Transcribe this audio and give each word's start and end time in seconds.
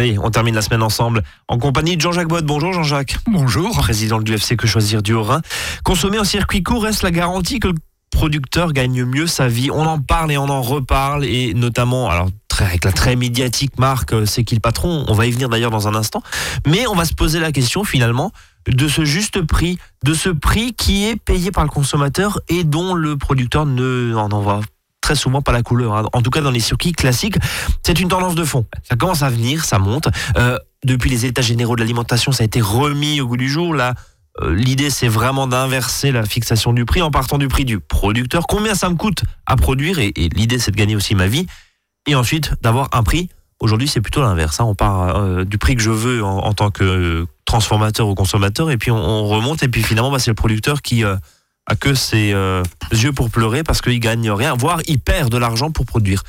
Allez, 0.00 0.18
on 0.18 0.30
termine 0.30 0.54
la 0.54 0.62
semaine 0.62 0.82
ensemble 0.82 1.22
en 1.46 1.58
compagnie 1.58 1.94
de 1.94 2.00
Jean-Jacques 2.00 2.28
Boite. 2.28 2.46
Bonjour 2.46 2.72
Jean-Jacques. 2.72 3.18
Bonjour. 3.26 3.76
Président 3.76 4.18
du 4.18 4.32
FC 4.32 4.56
Que 4.56 4.66
Choisir 4.66 5.02
du 5.02 5.12
Haut-Rhin. 5.12 5.42
Consommer 5.84 6.18
en 6.18 6.24
circuit 6.24 6.62
court 6.62 6.84
reste 6.84 7.02
la 7.02 7.10
garantie 7.10 7.60
que 7.60 7.68
le 7.68 7.74
producteur 8.10 8.72
gagne 8.72 9.04
mieux 9.04 9.26
sa 9.26 9.46
vie. 9.46 9.70
On 9.70 9.84
en 9.84 10.00
parle 10.00 10.32
et 10.32 10.38
on 10.38 10.48
en 10.48 10.62
reparle 10.62 11.26
et 11.26 11.52
notamment, 11.52 12.08
alors 12.08 12.30
avec 12.60 12.86
la 12.86 12.92
très 12.92 13.14
médiatique 13.14 13.78
marque 13.78 14.14
euh, 14.14 14.24
C'est 14.24 14.42
qui 14.42 14.54
le 14.54 14.62
patron? 14.62 15.04
On 15.06 15.12
va 15.12 15.26
y 15.26 15.30
venir 15.32 15.50
d'ailleurs 15.50 15.70
dans 15.70 15.86
un 15.86 15.94
instant. 15.94 16.22
Mais 16.66 16.86
on 16.86 16.94
va 16.94 17.04
se 17.04 17.12
poser 17.12 17.38
la 17.38 17.52
question 17.52 17.84
finalement 17.84 18.32
de 18.68 18.88
ce 18.88 19.04
juste 19.04 19.42
prix, 19.42 19.78
de 20.02 20.14
ce 20.14 20.30
prix 20.30 20.72
qui 20.72 21.04
est 21.04 21.16
payé 21.16 21.50
par 21.50 21.64
le 21.64 21.70
consommateur 21.70 22.40
et 22.48 22.64
dont 22.64 22.94
le 22.94 23.18
producteur 23.18 23.66
ne 23.66 24.14
en 24.14 24.30
envoie 24.30 24.62
souvent 25.14 25.42
pas 25.42 25.52
la 25.52 25.62
couleur. 25.62 25.94
hein. 25.94 26.04
En 26.12 26.22
tout 26.22 26.30
cas, 26.30 26.40
dans 26.40 26.50
les 26.50 26.60
circuits 26.60 26.92
classiques, 26.92 27.36
c'est 27.84 27.98
une 28.00 28.08
tendance 28.08 28.34
de 28.34 28.44
fond. 28.44 28.66
Ça 28.88 28.96
commence 28.96 29.22
à 29.22 29.30
venir, 29.30 29.64
ça 29.64 29.78
monte. 29.78 30.08
Euh, 30.36 30.58
depuis 30.84 31.10
les 31.10 31.26
états 31.26 31.42
généraux 31.42 31.74
de 31.76 31.80
l'alimentation, 31.80 32.32
ça 32.32 32.42
a 32.42 32.46
été 32.46 32.60
remis 32.60 33.20
au 33.20 33.26
goût 33.26 33.36
du 33.36 33.48
jour. 33.48 33.74
Là, 33.74 33.94
euh, 34.42 34.54
l'idée, 34.54 34.90
c'est 34.90 35.08
vraiment 35.08 35.46
d'inverser 35.46 36.12
la 36.12 36.24
fixation 36.24 36.72
du 36.72 36.84
prix 36.84 37.02
en 37.02 37.10
partant 37.10 37.36
du 37.38 37.48
prix 37.48 37.64
du 37.64 37.80
producteur. 37.80 38.46
Combien 38.46 38.74
ça 38.74 38.88
me 38.88 38.94
coûte 38.94 39.24
à 39.46 39.56
produire 39.56 39.98
Et, 39.98 40.12
l'idée, 40.34 40.58
c'est 40.58 40.70
de 40.70 40.76
gagner 40.76 40.96
aussi 40.96 41.14
ma 41.14 41.26
vie. 41.26 41.46
Et 42.06 42.14
ensuite, 42.14 42.52
d'avoir 42.62 42.88
un 42.92 43.02
prix. 43.02 43.28
Aujourd'hui, 43.60 43.88
c'est 43.88 44.00
plutôt 44.00 44.22
l'inverse. 44.22 44.58
hein. 44.60 44.64
On 44.64 44.74
part 44.74 45.16
euh, 45.16 45.44
du 45.44 45.58
prix 45.58 45.76
que 45.76 45.82
je 45.82 45.90
veux 45.90 46.24
en, 46.24 46.54
tant 46.54 46.70
que 46.70 47.26
transformateur 47.44 48.08
ou 48.08 48.14
consommateur, 48.14 48.70
et 48.70 48.78
puis 48.78 48.90
on, 48.90 48.96
on 48.96 49.26
remonte. 49.26 49.62
Et 49.62 49.68
puis 49.68 49.82
finalement, 49.82 50.10
bah, 50.10 50.18
c'est 50.18 50.30
le 50.30 50.34
producteur 50.34 50.80
qui 50.80 51.04
a 51.66 51.76
que 51.76 51.94
ses 51.94 52.32
euh, 52.32 52.62
yeux 52.92 53.12
pour 53.12 53.30
pleurer 53.30 53.62
parce 53.62 53.80
qu'il 53.80 53.98
gagne 54.00 54.30
rien, 54.30 54.54
voire 54.54 54.80
il 54.86 54.98
perd 54.98 55.30
de 55.30 55.36
l'argent 55.38 55.70
pour 55.70 55.86
produire. 55.86 56.22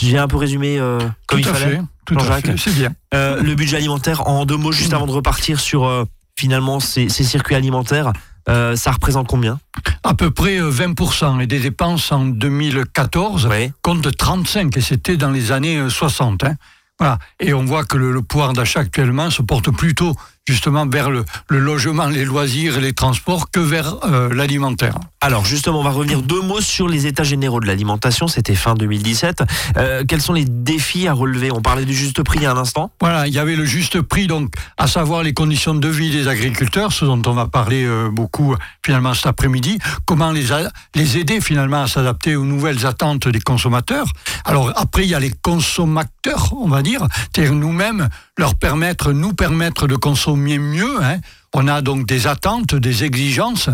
J'ai 0.00 0.18
un 0.18 0.28
peu 0.28 0.36
résumé 0.36 0.78
euh, 0.78 0.98
comme 1.26 1.40
tout 1.40 1.48
il 1.48 1.48
à 1.48 1.54
fallait. 1.54 1.76
fait. 1.76 1.82
Tout 2.06 2.16
à 2.18 2.40
fait. 2.40 2.56
C'est 2.58 2.74
bien. 2.74 2.92
Euh, 3.14 3.42
le 3.42 3.54
budget 3.54 3.76
alimentaire, 3.76 4.26
en 4.28 4.44
deux 4.44 4.56
mots, 4.56 4.72
juste 4.72 4.92
avant 4.92 5.06
de 5.06 5.12
repartir 5.12 5.60
sur 5.60 6.06
finalement 6.38 6.80
ces, 6.80 7.08
ces 7.08 7.24
circuits 7.24 7.54
alimentaires, 7.54 8.12
ça 8.46 8.90
représente 8.90 9.28
combien? 9.28 9.60
À 10.02 10.14
peu 10.14 10.30
près 10.32 10.58
euh, 10.58 10.70
20% 10.70 11.40
et 11.40 11.46
des 11.46 11.60
dépenses 11.60 12.10
en 12.10 12.24
2014 12.24 13.46
Oui. 13.50 13.70
compte 13.82 14.16
35 14.16 14.76
et 14.76 14.80
c'était 14.80 15.16
dans 15.16 15.30
les 15.30 15.52
années 15.52 15.76
euh, 15.76 15.88
60. 15.88 16.42
hein. 16.44 16.56
Voilà. 16.98 17.18
Et 17.38 17.54
on 17.54 17.64
voit 17.64 17.84
que 17.84 17.96
le, 17.96 18.12
le 18.12 18.20
pouvoir 18.22 18.52
d'achat 18.52 18.80
actuellement 18.80 19.30
se 19.30 19.42
porte 19.42 19.70
plutôt 19.70 20.14
justement 20.48 20.86
vers 20.86 21.10
le, 21.10 21.24
le 21.48 21.58
logement, 21.60 22.06
les 22.06 22.24
loisirs 22.24 22.78
et 22.78 22.80
les 22.80 22.92
transports 22.92 23.50
que 23.50 23.60
vers 23.60 23.94
euh, 24.04 24.28
l'alimentaire. 24.34 24.96
Alors 25.20 25.44
justement, 25.44 25.80
on 25.80 25.84
va 25.84 25.90
revenir 25.90 26.20
deux 26.22 26.40
mots 26.42 26.60
sur 26.60 26.88
les 26.88 27.06
états 27.06 27.22
généraux 27.22 27.60
de 27.60 27.66
l'alimentation. 27.66 28.26
C'était 28.26 28.56
fin 28.56 28.74
2017. 28.74 29.42
Euh, 29.76 30.02
quels 30.06 30.20
sont 30.20 30.32
les 30.32 30.44
défis 30.44 31.06
à 31.06 31.12
relever? 31.12 31.52
On 31.52 31.62
parlait 31.62 31.84
du 31.84 31.94
juste 31.94 32.22
prix 32.24 32.38
il 32.40 32.42
y 32.42 32.46
a 32.46 32.52
un 32.52 32.56
instant. 32.56 32.90
Voilà, 33.00 33.28
il 33.28 33.32
y 33.34 33.38
avait 33.38 33.54
le 33.54 33.64
juste 33.64 34.00
prix, 34.02 34.26
donc, 34.26 34.52
à 34.78 34.88
savoir 34.88 35.22
les 35.22 35.32
conditions 35.32 35.74
de 35.74 35.88
vie 35.88 36.10
des 36.10 36.26
agriculteurs, 36.26 36.92
ce 36.92 37.04
dont 37.04 37.22
on 37.26 37.34
va 37.34 37.46
parler 37.46 37.84
euh, 37.84 38.08
beaucoup 38.10 38.56
finalement 38.84 39.14
cet 39.14 39.26
après-midi, 39.26 39.78
comment 40.06 40.32
les, 40.32 40.50
a- 40.50 40.70
les 40.96 41.18
aider 41.18 41.40
finalement 41.40 41.82
à 41.82 41.86
s'adapter 41.86 42.34
aux 42.34 42.44
nouvelles 42.44 42.84
attentes 42.84 43.28
des 43.28 43.40
consommateurs? 43.40 44.06
Alors 44.44 44.72
après, 44.74 45.04
il 45.04 45.10
y 45.10 45.14
a 45.14 45.20
les 45.20 45.32
consommateurs, 45.40 46.52
on 46.56 46.68
va 46.68 46.82
dire, 46.82 47.06
c'est-à-dire 47.32 47.54
nous-mêmes 47.54 48.08
leur 48.38 48.54
permettre, 48.54 49.12
nous 49.12 49.32
permettre 49.32 49.86
de 49.86 49.96
consommer 49.96 50.58
mieux. 50.58 51.02
hein. 51.02 51.18
On 51.54 51.68
a 51.68 51.82
donc 51.82 52.06
des 52.06 52.26
attentes, 52.26 52.74
des 52.74 53.04
exigences, 53.04 53.68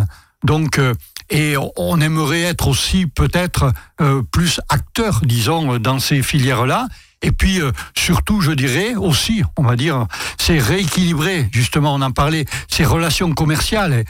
donc. 0.44 0.78
euh, 0.78 0.94
et 1.30 1.56
on 1.76 2.00
aimerait 2.00 2.40
être 2.40 2.68
aussi 2.68 3.06
peut-être 3.06 3.70
euh, 4.00 4.22
plus 4.22 4.62
acteurs, 4.70 5.20
disons, 5.24 5.76
dans 5.76 5.98
ces 5.98 6.22
filières-là. 6.22 6.86
Et 7.20 7.32
puis, 7.32 7.60
euh, 7.60 7.70
surtout, 7.94 8.40
je 8.40 8.52
dirais 8.52 8.94
aussi, 8.94 9.42
on 9.58 9.62
va 9.62 9.76
dire, 9.76 10.06
c'est 10.38 10.58
rééquilibrer, 10.58 11.50
justement, 11.52 11.94
on 11.94 12.00
en 12.00 12.12
parlait, 12.12 12.46
ces 12.68 12.86
relations 12.86 13.34
commerciales 13.34 14.06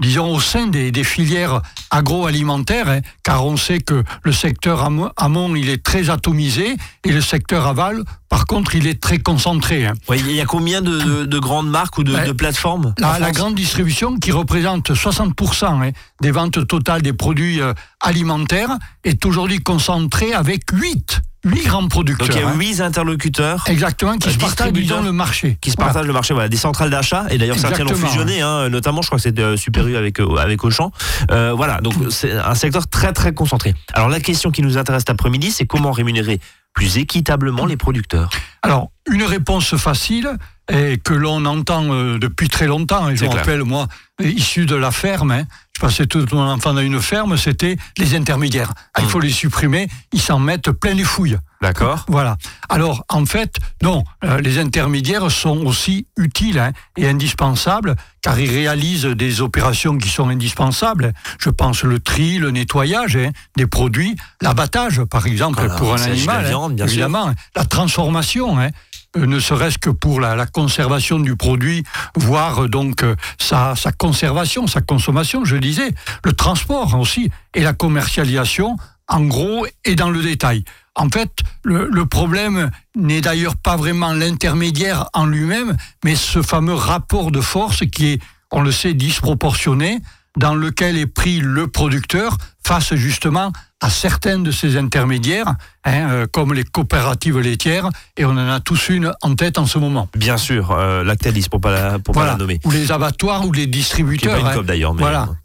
disons, 0.00 0.34
au 0.34 0.40
sein 0.40 0.66
des, 0.66 0.90
des 0.90 1.04
filières 1.04 1.60
agroalimentaires, 1.90 2.88
hein, 2.88 3.00
car 3.22 3.44
on 3.46 3.56
sait 3.56 3.78
que 3.80 4.02
le 4.22 4.32
secteur 4.32 4.82
amo- 4.84 5.10
amont, 5.16 5.54
il 5.54 5.68
est 5.68 5.82
très 5.82 6.10
atomisé, 6.10 6.76
et 7.04 7.12
le 7.12 7.20
secteur 7.20 7.66
aval, 7.66 8.02
par 8.28 8.46
contre, 8.46 8.74
il 8.74 8.86
est 8.86 9.00
très 9.00 9.18
concentré. 9.18 9.86
hein. 9.86 9.94
Il 10.10 10.32
y 10.32 10.40
a 10.40 10.44
combien 10.44 10.82
de, 10.82 10.98
de- 10.98 11.24
de 11.24 11.38
grandes 11.38 11.68
marques 11.70 11.98
ou 11.98 12.04
de, 12.04 12.12
plateformes 12.32 12.94
La, 12.98 13.18
grande 13.32 13.54
distribution, 13.54 14.16
qui 14.18 14.32
représente 14.32 14.90
60% 14.92 15.64
hein, 15.66 15.90
des 16.20 16.30
ventes 16.30 16.66
totales 16.66 17.02
des 17.02 17.12
produits 17.12 17.60
euh, 17.60 17.72
alimentaires, 18.00 18.76
est 19.04 19.24
aujourd'hui 19.24 19.58
concentrée 19.60 20.32
avec 20.32 20.62
8, 20.72 21.20
8 21.44 21.64
grands 21.66 21.88
producteurs. 21.88 22.28
Donc 22.28 22.36
il 22.36 22.40
y 22.40 22.44
a 22.44 22.48
hein. 22.48 22.54
huit 22.56 22.80
interlocuteurs 22.80 23.64
Exactement, 23.68 24.16
qui 24.16 24.28
Euh, 24.28 24.32
se 24.32 24.38
partagent, 24.38 24.72
disons, 24.72 25.02
le 25.02 25.12
marché. 25.12 25.58
qui 25.60 25.70
se 25.70 25.76
Voilà. 25.76 25.88
partagent 25.92 26.06
le 26.06 26.12
marché, 26.12 26.34
voilà, 26.34 26.48
des 26.48 26.56
centrales 26.56 26.90
d'achat 26.90 27.26
et 27.30 27.38
d'ailleurs 27.38 27.58
certaines 27.58 27.88
ont 27.90 27.94
fusionné, 27.94 28.40
hein, 28.42 28.68
notamment 28.68 29.02
je 29.02 29.08
crois 29.08 29.18
que 29.18 29.22
c'est 29.22 29.38
euh, 29.38 29.56
Super 29.56 29.86
U 29.88 29.96
avec 29.96 30.20
euh, 30.20 30.36
avec 30.36 30.62
Auchan. 30.64 30.92
Voilà, 31.28 31.80
donc 31.80 31.94
c'est 32.10 32.32
un 32.32 32.54
secteur 32.54 32.86
très 32.88 33.12
très 33.12 33.32
concentré. 33.34 33.74
Alors 33.92 34.08
la 34.08 34.20
question 34.20 34.50
qui 34.50 34.62
nous 34.62 34.78
intéresse 34.78 35.00
cet 35.02 35.10
après-midi, 35.10 35.50
c'est 35.50 35.66
comment 35.66 35.90
rémunérer 35.92 36.40
plus 36.74 36.96
équitablement 36.96 37.66
les 37.66 37.76
producteurs. 37.76 38.30
Alors, 38.62 38.90
une 39.10 39.24
réponse 39.24 39.76
facile 39.76 40.30
et 40.72 40.96
que 40.96 41.12
l'on 41.12 41.44
entend 41.44 41.82
depuis 42.16 42.48
très 42.48 42.66
longtemps, 42.66 43.10
et 43.10 43.16
je 43.16 43.24
me 43.24 43.30
rappelle, 43.30 43.62
moi, 43.64 43.88
issu 44.22 44.64
de 44.64 44.74
la 44.76 44.90
ferme, 44.90 45.32
hein, 45.32 45.42
passais 45.82 46.06
toute 46.06 46.32
mon 46.32 46.42
enfance 46.48 46.74
dans 46.76 46.80
une 46.80 47.02
ferme, 47.02 47.36
c'était 47.36 47.76
les 47.98 48.14
intermédiaires. 48.14 48.72
Ah, 48.94 49.00
Il 49.00 49.06
Mm. 49.06 49.08
faut 49.08 49.18
les 49.20 49.30
supprimer, 49.32 49.88
ils 50.12 50.20
s'en 50.20 50.38
mettent 50.38 50.70
plein 50.70 50.94
les 50.94 51.02
fouilles. 51.04 51.38
D'accord. 51.60 52.04
Voilà. 52.08 52.36
Alors, 52.68 53.04
en 53.08 53.24
fait, 53.26 53.56
non, 53.82 54.04
euh, 54.24 54.40
les 54.40 54.58
intermédiaires 54.58 55.30
sont 55.30 55.58
aussi 55.66 56.06
utiles 56.16 56.58
hein, 56.58 56.72
et 56.96 57.08
indispensables, 57.08 57.96
car 58.20 58.38
ils 58.38 58.50
réalisent 58.50 59.04
des 59.06 59.40
opérations 59.40 59.96
qui 59.98 60.08
sont 60.08 60.28
indispensables. 60.28 61.12
Je 61.40 61.50
pense 61.50 61.82
le 61.82 61.98
tri, 62.00 62.38
le 62.38 62.50
nettoyage 62.52 63.16
hein, 63.16 63.30
des 63.56 63.66
produits, 63.66 64.16
l'abattage, 64.40 65.02
par 65.04 65.26
exemple, 65.26 65.68
pour 65.78 65.94
un 65.94 65.96
la 65.98 66.04
animal, 66.04 66.44
hein, 66.44 66.48
viande, 66.48 66.74
bien 66.76 66.86
sûr. 66.86 66.92
évidemment, 66.94 67.32
la 67.56 67.64
transformation. 67.64 68.58
hein, 68.60 68.70
ne 69.16 69.38
serait-ce 69.40 69.78
que 69.78 69.90
pour 69.90 70.20
la, 70.20 70.36
la 70.36 70.46
conservation 70.46 71.18
du 71.18 71.36
produit, 71.36 71.84
voire 72.16 72.64
euh, 72.64 72.68
donc 72.68 73.02
euh, 73.02 73.16
sa, 73.38 73.76
sa 73.76 73.92
conservation, 73.92 74.66
sa 74.66 74.80
consommation, 74.80 75.44
je 75.44 75.56
disais, 75.56 75.90
le 76.24 76.32
transport 76.32 76.98
aussi, 76.98 77.30
et 77.54 77.62
la 77.62 77.72
commercialisation, 77.72 78.76
en 79.08 79.20
gros 79.22 79.66
et 79.84 79.94
dans 79.94 80.10
le 80.10 80.22
détail. 80.22 80.64
En 80.94 81.08
fait, 81.08 81.30
le, 81.62 81.88
le 81.90 82.06
problème 82.06 82.70
n'est 82.96 83.20
d'ailleurs 83.20 83.56
pas 83.56 83.76
vraiment 83.76 84.12
l'intermédiaire 84.12 85.08
en 85.14 85.26
lui-même, 85.26 85.76
mais 86.04 86.16
ce 86.16 86.42
fameux 86.42 86.74
rapport 86.74 87.30
de 87.30 87.40
force 87.40 87.84
qui 87.86 88.08
est, 88.08 88.22
on 88.50 88.62
le 88.62 88.72
sait, 88.72 88.94
disproportionné, 88.94 90.00
dans 90.38 90.54
lequel 90.54 90.96
est 90.96 91.06
pris 91.06 91.40
le 91.40 91.66
producteur 91.66 92.38
face 92.64 92.94
justement 92.94 93.52
à 93.80 93.90
certains 93.90 94.38
de 94.38 94.52
ces 94.52 94.76
intermédiaires, 94.76 95.54
hein, 95.84 96.10
euh, 96.10 96.26
comme 96.30 96.54
les 96.54 96.62
coopératives 96.62 97.40
laitières, 97.40 97.88
et 98.16 98.24
on 98.24 98.30
en 98.30 98.48
a 98.48 98.60
tous 98.60 98.90
une 98.90 99.12
en 99.22 99.34
tête 99.34 99.58
en 99.58 99.66
ce 99.66 99.78
moment. 99.78 100.08
Bien 100.16 100.36
sûr, 100.36 100.70
euh, 100.70 101.02
Lactalis 101.02 101.48
pour 101.50 101.60
pas 101.60 101.72
la 101.72 101.98
pour 101.98 102.14
pas 102.14 102.24
la 102.24 102.36
nommer. 102.36 102.60
Ou 102.64 102.70
les 102.70 102.92
abattoirs 102.92 103.44
ou 103.44 103.52
les 103.52 103.62
Qui 103.64 103.68
distributeurs. 103.68 104.40
pas 104.40 104.52
une 104.52 104.58
hein, 104.60 104.62
d'ailleurs, 104.62 104.94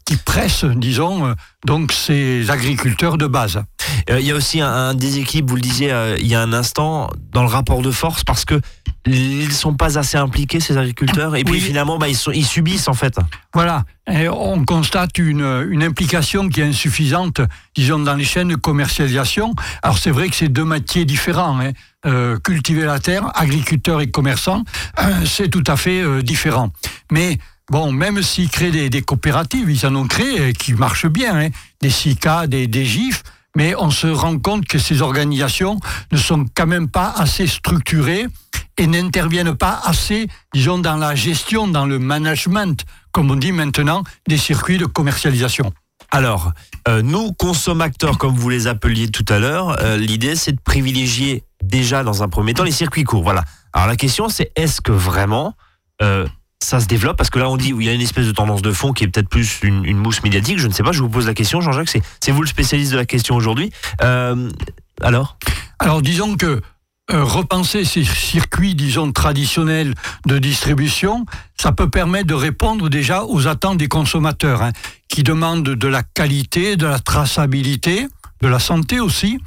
qui 0.04 0.16
pressent, 0.16 0.64
disons, 0.64 1.26
euh, 1.26 1.34
donc 1.66 1.90
ces 1.90 2.48
agriculteurs 2.50 3.18
de 3.18 3.26
base. 3.26 3.60
Euh, 4.08 4.20
Il 4.20 4.26
y 4.26 4.30
a 4.30 4.36
aussi 4.36 4.60
un, 4.60 4.70
un 4.72 4.94
déséquilibre, 4.94 5.50
vous 5.50 5.56
le 5.56 5.60
disiez 5.62 5.90
euh, 5.92 6.16
il 6.20 6.26
y 6.28 6.36
a 6.36 6.40
un 6.40 6.52
instant, 6.52 7.10
dans 7.32 7.42
le 7.42 7.48
rapport 7.48 7.82
de 7.82 7.90
force 7.90 8.22
parce 8.22 8.44
que 8.44 8.60
ils 9.08 9.52
sont 9.52 9.74
pas 9.74 9.98
assez 9.98 10.16
impliqués 10.16 10.60
ces 10.60 10.76
agriculteurs 10.76 11.36
et 11.36 11.44
puis 11.44 11.60
finalement 11.60 11.98
bah, 11.98 12.08
ils, 12.08 12.16
sont, 12.16 12.32
ils 12.32 12.46
subissent 12.46 12.88
en 12.88 12.94
fait. 12.94 13.16
Voilà, 13.54 13.84
Et 14.10 14.28
on 14.28 14.64
constate 14.64 15.18
une, 15.18 15.66
une 15.70 15.82
implication 15.82 16.48
qui 16.48 16.60
est 16.60 16.64
insuffisante, 16.68 17.40
disons, 17.74 17.98
dans 17.98 18.14
les 18.14 18.24
chaînes 18.24 18.48
de 18.48 18.56
commercialisation. 18.56 19.54
Alors 19.82 19.98
c'est 19.98 20.10
vrai 20.10 20.28
que 20.28 20.36
c'est 20.36 20.48
deux 20.48 20.64
métiers 20.64 21.04
différents. 21.04 21.58
hein. 21.60 21.72
Euh, 22.06 22.38
cultiver 22.38 22.84
la 22.84 23.00
terre, 23.00 23.24
agriculteur 23.34 24.00
et 24.00 24.08
commerçant, 24.08 24.62
euh, 25.00 25.24
c'est 25.26 25.48
tout 25.48 25.64
à 25.66 25.76
fait 25.76 26.00
euh, 26.00 26.22
différent. 26.22 26.70
Mais 27.10 27.38
bon, 27.72 27.90
même 27.90 28.22
s'ils 28.22 28.48
créent 28.48 28.70
des, 28.70 28.88
des 28.88 29.02
coopératives, 29.02 29.68
ils 29.68 29.84
en 29.84 29.96
ont 29.96 30.06
créé 30.06 30.52
qui 30.52 30.74
marchent 30.74 31.08
bien, 31.08 31.36
hein, 31.36 31.48
des 31.82 31.90
SICA, 31.90 32.46
des, 32.46 32.68
des 32.68 32.84
GIF, 32.84 33.24
mais 33.56 33.74
on 33.76 33.90
se 33.90 34.06
rend 34.06 34.38
compte 34.38 34.64
que 34.66 34.78
ces 34.78 35.02
organisations 35.02 35.80
ne 36.12 36.18
sont 36.18 36.46
quand 36.54 36.68
même 36.68 36.88
pas 36.88 37.12
assez 37.16 37.48
structurées 37.48 38.28
et 38.78 38.86
n'interviennent 38.86 39.54
pas 39.54 39.80
assez, 39.84 40.28
disons, 40.54 40.78
dans 40.78 40.96
la 40.96 41.14
gestion, 41.14 41.68
dans 41.68 41.84
le 41.84 41.98
management, 41.98 42.84
comme 43.12 43.30
on 43.30 43.36
dit 43.36 43.52
maintenant, 43.52 44.04
des 44.28 44.38
circuits 44.38 44.78
de 44.78 44.86
commercialisation. 44.86 45.72
Alors, 46.10 46.52
euh, 46.86 47.02
nous, 47.02 47.32
consommateurs, 47.32 48.16
comme 48.16 48.34
vous 48.34 48.48
les 48.48 48.66
appeliez 48.66 49.10
tout 49.10 49.26
à 49.28 49.38
l'heure, 49.38 49.76
euh, 49.82 49.98
l'idée 49.98 50.36
c'est 50.36 50.52
de 50.52 50.60
privilégier 50.60 51.44
déjà 51.62 52.02
dans 52.02 52.22
un 52.22 52.28
premier 52.28 52.54
temps 52.54 52.64
les 52.64 52.70
circuits 52.70 53.04
courts. 53.04 53.22
Voilà. 53.22 53.44
Alors 53.74 53.88
la 53.88 53.96
question 53.96 54.30
c'est 54.30 54.50
est-ce 54.56 54.80
que 54.80 54.92
vraiment 54.92 55.54
euh, 56.00 56.26
ça 56.62 56.80
se 56.80 56.86
développe? 56.86 57.18
Parce 57.18 57.28
que 57.28 57.38
là 57.38 57.50
on 57.50 57.58
dit 57.58 57.74
il 57.78 57.84
y 57.84 57.90
a 57.90 57.92
une 57.92 58.00
espèce 58.00 58.26
de 58.26 58.32
tendance 58.32 58.62
de 58.62 58.72
fond 58.72 58.94
qui 58.94 59.04
est 59.04 59.08
peut-être 59.08 59.28
plus 59.28 59.58
une, 59.62 59.84
une 59.84 59.98
mousse 59.98 60.22
médiatique. 60.22 60.58
Je 60.58 60.66
ne 60.66 60.72
sais 60.72 60.82
pas. 60.82 60.92
Je 60.92 61.02
vous 61.02 61.10
pose 61.10 61.26
la 61.26 61.34
question, 61.34 61.60
Jean-Jacques. 61.60 61.90
C'est 62.20 62.32
vous 62.32 62.40
le 62.40 62.48
spécialiste 62.48 62.92
de 62.92 62.96
la 62.96 63.04
question 63.04 63.34
aujourd'hui. 63.34 63.70
Alors? 65.02 65.36
Alors 65.78 66.00
disons 66.00 66.36
que 66.36 66.62
euh, 67.10 67.24
repenser 67.24 67.84
ces 67.84 68.04
circuits, 68.04 68.74
disons, 68.74 69.12
traditionnels 69.12 69.94
de 70.26 70.38
distribution, 70.38 71.24
ça 71.58 71.72
peut 71.72 71.88
permettre 71.88 72.26
de 72.26 72.34
répondre 72.34 72.90
déjà 72.90 73.24
aux 73.24 73.46
attentes 73.46 73.78
des 73.78 73.88
consommateurs, 73.88 74.62
hein, 74.62 74.72
qui 75.08 75.22
demandent 75.22 75.62
de 75.64 75.88
la 75.88 76.02
qualité, 76.02 76.76
de 76.76 76.86
la 76.86 76.98
traçabilité, 76.98 78.06
de 78.42 78.48
la 78.48 78.58
santé 78.58 79.00
aussi. 79.00 79.38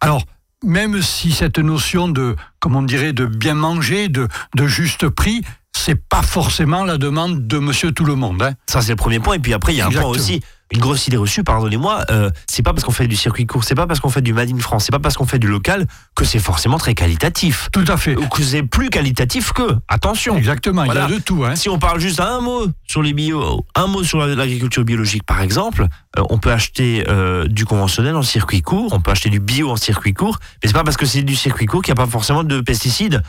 Alors, 0.00 0.24
même 0.64 1.02
si 1.02 1.30
cette 1.30 1.58
notion 1.58 2.08
de, 2.08 2.34
comment 2.58 2.80
on 2.80 2.82
dirait, 2.82 3.12
de 3.12 3.26
bien 3.26 3.54
manger, 3.54 4.08
de, 4.08 4.26
de 4.56 4.66
juste 4.66 5.08
prix, 5.08 5.42
c'est 5.72 6.00
pas 6.08 6.22
forcément 6.22 6.84
la 6.84 6.98
demande 6.98 7.46
de 7.46 7.58
monsieur 7.58 7.92
tout 7.92 8.04
le 8.04 8.14
monde. 8.14 8.42
Hein. 8.42 8.54
Ça, 8.66 8.80
c'est 8.80 8.92
le 8.92 8.96
premier 8.96 9.20
point. 9.20 9.34
Et 9.34 9.38
puis 9.38 9.52
après, 9.52 9.74
il 9.74 9.76
y 9.76 9.80
a 9.80 9.86
un 9.86 9.90
point 9.90 10.04
aussi 10.04 10.40
une 10.72 10.80
grosse 10.80 11.06
idée 11.06 11.16
reçue, 11.16 11.44
pardonnez-moi, 11.44 12.04
euh, 12.10 12.30
c'est 12.46 12.62
pas 12.62 12.72
parce 12.72 12.84
qu'on 12.84 12.92
fait 12.92 13.06
du 13.06 13.16
circuit 13.16 13.46
court, 13.46 13.64
c'est 13.64 13.74
pas 13.74 13.86
parce 13.86 14.00
qu'on 14.00 14.08
fait 14.08 14.22
du 14.22 14.32
Made 14.32 14.50
in 14.50 14.58
France, 14.58 14.84
c'est 14.84 14.92
pas 14.92 14.98
parce 14.98 15.16
qu'on 15.16 15.26
fait 15.26 15.38
du 15.38 15.46
local 15.46 15.86
que 16.14 16.24
c'est 16.24 16.38
forcément 16.38 16.78
très 16.78 16.94
qualitatif. 16.94 17.68
Tout 17.70 17.84
à 17.86 17.96
fait. 17.96 18.16
Ou 18.16 18.26
que 18.28 18.42
c'est 18.42 18.62
plus 18.62 18.88
qualitatif 18.88 19.52
que. 19.52 19.76
Attention. 19.88 20.36
Exactement, 20.36 20.84
il 20.84 20.94
y 20.94 20.96
a 20.96 21.06
de 21.06 21.18
tout. 21.18 21.44
Hein. 21.44 21.54
Si 21.54 21.68
on 21.68 21.78
parle 21.78 22.00
juste 22.00 22.18
un 22.18 22.40
mot 22.40 22.66
sur 22.86 23.02
les 23.02 23.12
bio, 23.12 23.64
un 23.74 23.86
mot 23.86 24.02
sur 24.02 24.24
l'agriculture 24.24 24.84
biologique 24.84 25.24
par 25.24 25.42
exemple, 25.42 25.86
euh, 26.18 26.22
on 26.30 26.38
peut 26.38 26.50
acheter 26.50 27.04
euh, 27.08 27.46
du 27.46 27.66
conventionnel 27.66 28.16
en 28.16 28.22
circuit 28.22 28.62
court, 28.62 28.92
on 28.94 29.00
peut 29.00 29.10
acheter 29.10 29.28
du 29.28 29.40
bio 29.40 29.70
en 29.70 29.76
circuit 29.76 30.14
court, 30.14 30.38
mais 30.62 30.68
c'est 30.68 30.74
pas 30.74 30.84
parce 30.84 30.96
que 30.96 31.06
c'est 31.06 31.22
du 31.22 31.36
circuit 31.36 31.66
court 31.66 31.82
qu'il 31.82 31.92
n'y 31.92 32.00
a 32.00 32.04
pas 32.04 32.10
forcément 32.10 32.42
de 32.42 32.60
pesticides 32.60 33.22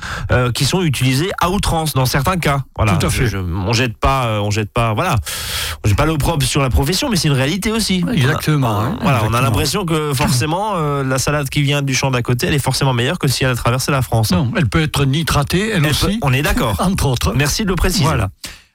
qui 0.54 0.66
sont 0.66 0.82
utilisés 0.82 1.32
à 1.40 1.50
outrance 1.50 1.94
dans 1.94 2.06
certains 2.06 2.38
cas. 2.38 2.64
Voilà. 2.76 2.94
Tout 2.94 3.08
à 3.08 3.10
fait. 3.10 3.36
on 3.36 3.74
jette 3.74 3.98
pas, 3.98 4.42
on 4.42 4.52
jette 4.52 4.72
pas, 4.72 4.94
voilà, 4.94 5.18
on 5.84 5.88
jette 5.88 5.98
pas 5.98 6.06
l'opprobre 6.06 6.46
sur 6.46 6.62
la 6.62 6.70
profession, 6.70 7.10
mais 7.10 7.18
c'est 7.26 7.30
une 7.30 7.38
réalité 7.38 7.72
aussi. 7.72 8.06
Exactement. 8.14 8.80
Hein. 8.80 9.00
Voilà, 9.02 9.24
on 9.26 9.34
a 9.34 9.42
l'impression 9.42 9.84
que 9.84 10.14
forcément 10.14 10.74
euh, 10.76 11.04
la 11.04 11.18
salade 11.18 11.50
qui 11.50 11.64
vient 11.64 11.82
du 11.82 11.96
champ 11.96 12.12
d'à 12.12 12.22
côté, 12.22 12.46
elle 12.46 12.54
est 12.54 12.60
forcément 12.60 12.94
meilleure 12.94 13.18
que 13.18 13.28
si 13.28 13.44
elle 13.44 13.50
a 13.50 13.56
traversé 13.56 13.92
la 13.92 14.04
France. 14.04 14.32
Non, 14.32 14.52
elle 14.56 14.70
peut 14.70 14.84
être 14.84 15.06
nitratée, 15.06 15.72
elle, 15.72 15.88
aussi. 15.88 16.20
on 16.22 16.32
est 16.34 16.44
d'accord. 16.44 16.76
Entre 16.80 17.08
autres. 17.08 17.34
Merci 17.34 17.64
de 17.64 17.70
le 17.70 17.76
préciser. 17.76 18.04
Voilà. 18.04 18.30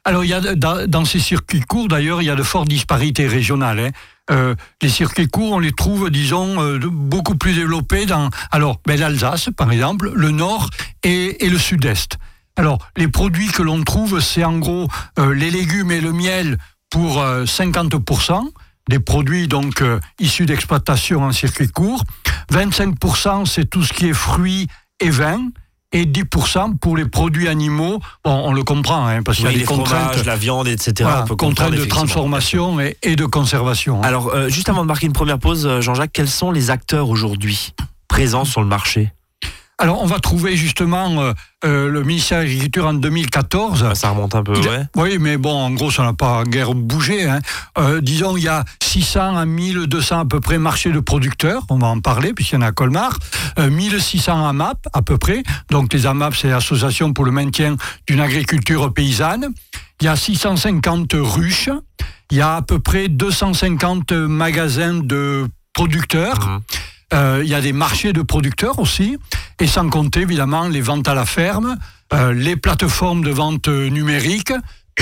Alors, 0.05 0.25
il 0.25 0.31
y 0.31 0.35
a, 0.35 0.41
dans, 0.41 1.05
ces 1.05 1.20
circuits 1.20 1.61
courts, 1.61 1.87
d'ailleurs, 1.87 2.23
il 2.23 2.25
y 2.25 2.31
a 2.31 2.35
de 2.35 2.43
fortes 2.43 2.69
disparités 2.69 3.29
régionales. 3.29 3.79
Hein. 3.79 3.91
Euh, 4.32 4.56
les 4.82 4.88
circuits 4.88 5.29
courts, 5.29 5.53
on 5.53 5.58
les 5.61 5.73
trouve, 5.73 6.11
disons, 6.11 6.61
euh, 6.61 6.81
beaucoup 6.82 7.37
plus 7.37 7.53
développés 7.53 8.06
dans 8.06 8.31
alors 8.50 8.81
ben, 8.85 8.99
l'Alsace, 8.99 9.50
par 9.56 9.70
exemple, 9.70 10.11
le 10.12 10.31
Nord 10.32 10.70
et, 11.05 11.44
et 11.44 11.50
le 11.50 11.58
Sud-Est. 11.58 12.19
Alors, 12.56 12.79
les 12.96 13.06
produits 13.06 13.49
que 13.49 13.62
l'on 13.62 13.85
trouve, 13.85 14.19
c'est 14.20 14.43
en 14.43 14.58
gros 14.58 14.88
les 15.17 15.50
légumes 15.50 15.93
et 15.93 16.00
le 16.00 16.12
miel 16.12 16.58
pour 16.90 17.22
50% 17.22 18.50
des 18.90 18.98
produits 18.98 19.48
donc 19.48 19.82
euh, 19.82 20.00
issus 20.19 20.46
d'exploitation 20.46 21.22
en 21.22 21.32
circuit 21.32 21.69
court. 21.69 22.02
25% 22.52 23.46
c'est 23.46 23.70
tout 23.70 23.82
ce 23.82 23.92
qui 23.92 24.08
est 24.08 24.12
fruits 24.12 24.66
et 24.98 25.10
vins 25.10 25.48
et 25.92 26.04
10% 26.04 26.78
pour 26.78 26.96
les 26.96 27.04
produits 27.04 27.48
animaux. 27.48 28.00
Bon, 28.25 28.32
on 28.44 28.52
le 28.52 28.62
comprend, 28.62 29.06
hein, 29.06 29.22
parce 29.22 29.38
qu'il 29.38 29.46
y 29.46 29.54
a 29.54 29.58
des 29.58 29.64
contraintes, 29.64 30.25
la 30.25 30.37
viande, 30.37 30.69
etc. 30.69 31.08
contraintes 31.37 31.75
de 31.75 31.84
transformation 31.84 32.78
et, 32.81 33.16
de 33.16 33.25
conservation. 33.25 34.00
Hein. 34.00 34.06
Alors, 34.06 34.28
euh, 34.28 34.48
juste 34.48 34.69
avant 34.69 34.82
de 34.82 34.86
marquer 34.86 35.06
une 35.06 35.12
première 35.12 35.38
pause, 35.38 35.66
euh, 35.66 35.81
Jean-Jacques, 35.81 36.12
quels 36.12 36.28
sont 36.28 36.52
les 36.52 36.70
acteurs 36.70 37.08
aujourd'hui 37.08 37.75
présents 38.06 38.44
sur 38.44 38.60
le 38.60 38.69
marché? 38.69 39.12
Alors, 39.81 40.03
on 40.03 40.06
va 40.06 40.19
trouver 40.19 40.59
justement 40.59 41.23
euh, 41.23 41.32
euh, 41.65 41.88
le 41.88 42.03
ministère 42.05 42.41
de 42.41 42.44
l'Agriculture 42.44 42.87
en 42.87 42.93
2014. 42.93 43.87
Ah, 43.88 43.94
ça 43.94 44.11
remonte 44.11 44.35
un 44.35 44.43
peu, 44.43 44.53
ouais. 44.53 44.82
Oui, 44.94 45.17
mais 45.19 45.38
bon, 45.38 45.55
en 45.55 45.71
gros, 45.71 45.91
ça 45.91 46.03
n'a 46.03 46.12
pas 46.12 46.44
guère 46.44 46.75
bougé. 46.75 47.27
Hein. 47.27 47.38
Euh, 47.79 48.03
disons, 48.03 48.37
il 48.37 48.43
y 48.43 48.49
a 48.49 48.62
600 48.82 49.38
à 49.38 49.47
1200 49.47 50.21
à 50.21 50.25
peu 50.27 50.38
près 50.38 50.59
marchés 50.59 50.93
de 50.93 51.00
producteurs. 51.00 51.62
On 51.71 51.79
va 51.79 51.87
en 51.87 52.00
parler, 52.00 52.35
puisqu'il 52.35 52.56
y 52.56 52.59
en 52.59 52.61
a 52.61 52.67
à 52.67 52.73
Colmar. 52.73 53.19
1600 53.59 54.47
AMAP, 54.47 54.87
à 54.93 55.00
peu 55.00 55.17
près. 55.17 55.43
Donc, 55.71 55.94
les 55.94 56.05
AMAP, 56.05 56.35
c'est 56.37 56.50
l'Association 56.50 57.15
pour 57.15 57.25
le 57.25 57.31
maintien 57.31 57.77
d'une 58.06 58.21
agriculture 58.21 58.93
paysanne. 58.93 59.49
Il 60.03 60.05
y 60.05 60.09
a 60.09 60.17
650 60.17 61.15
ruches. 61.15 61.71
Il 62.31 62.37
y 62.37 62.43
a 62.43 62.56
à 62.56 62.62
peu 62.62 62.81
près 62.81 63.09
250 63.09 64.12
magasins 64.12 65.00
de 65.03 65.49
producteurs. 65.73 66.38
Mmh. 66.38 66.61
Il 67.12 67.48
y 67.48 67.54
a 67.54 67.60
des 67.60 67.72
marchés 67.72 68.12
de 68.12 68.22
producteurs 68.22 68.78
aussi. 68.78 69.18
Et 69.60 69.66
sans 69.66 69.90
compter 69.90 70.20
évidemment 70.20 70.68
les 70.68 70.80
ventes 70.80 71.06
à 71.06 71.14
la 71.14 71.26
ferme, 71.26 71.76
euh, 72.14 72.32
les 72.32 72.56
plateformes 72.56 73.22
de 73.22 73.30
vente 73.30 73.68
numérique, 73.68 74.54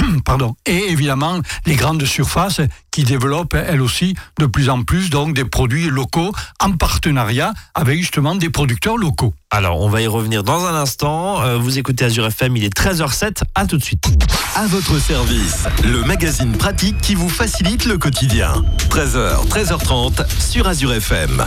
pardon, 0.25 0.55
et 0.67 0.91
évidemment 0.91 1.41
les 1.67 1.77
grandes 1.77 2.05
surfaces 2.05 2.61
qui 2.91 3.05
développent 3.05 3.55
elles 3.55 3.81
aussi 3.81 4.15
de 4.39 4.47
plus 4.47 4.69
en 4.71 4.83
plus 4.83 5.11
donc 5.11 5.35
des 5.35 5.45
produits 5.45 5.89
locaux 5.89 6.33
en 6.61 6.73
partenariat 6.73 7.53
avec 7.75 7.99
justement 7.99 8.35
des 8.35 8.51
producteurs 8.51 8.97
locaux. 8.97 9.35
Alors 9.51 9.81
on 9.81 9.89
va 9.89 10.03
y 10.03 10.07
revenir 10.07 10.45
dans 10.45 10.67
un 10.67 10.75
instant. 10.75 11.43
Euh, 11.43 11.57
vous 11.57 11.79
écoutez 11.79 12.05
Azure 12.05 12.27
FM, 12.27 12.57
il 12.57 12.65
est 12.65 12.77
13h07. 12.77 13.43
À 13.55 13.67
tout 13.67 13.79
de 13.79 13.85
suite. 13.85 14.07
À 14.55 14.67
votre 14.67 14.99
service, 14.99 15.65
le 15.85 16.03
magazine 16.03 16.53
pratique 16.53 17.01
qui 17.01 17.15
vous 17.15 17.29
facilite 17.29 17.85
le 17.85 17.99
quotidien. 17.99 18.65
13h, 18.91 19.47
13h30 19.49 20.27
sur 20.39 20.69
Azure 20.69 20.93
FM 20.93 21.47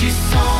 du 0.00 0.10
centre 0.32 0.53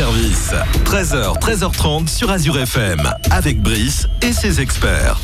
service. 0.00 0.54
13h, 0.86 1.38
13h30 1.40 2.08
sur 2.08 2.30
Azure 2.30 2.58
FM, 2.58 3.02
avec 3.30 3.60
Brice 3.60 4.08
et 4.22 4.32
ses 4.32 4.62
experts. 4.62 5.20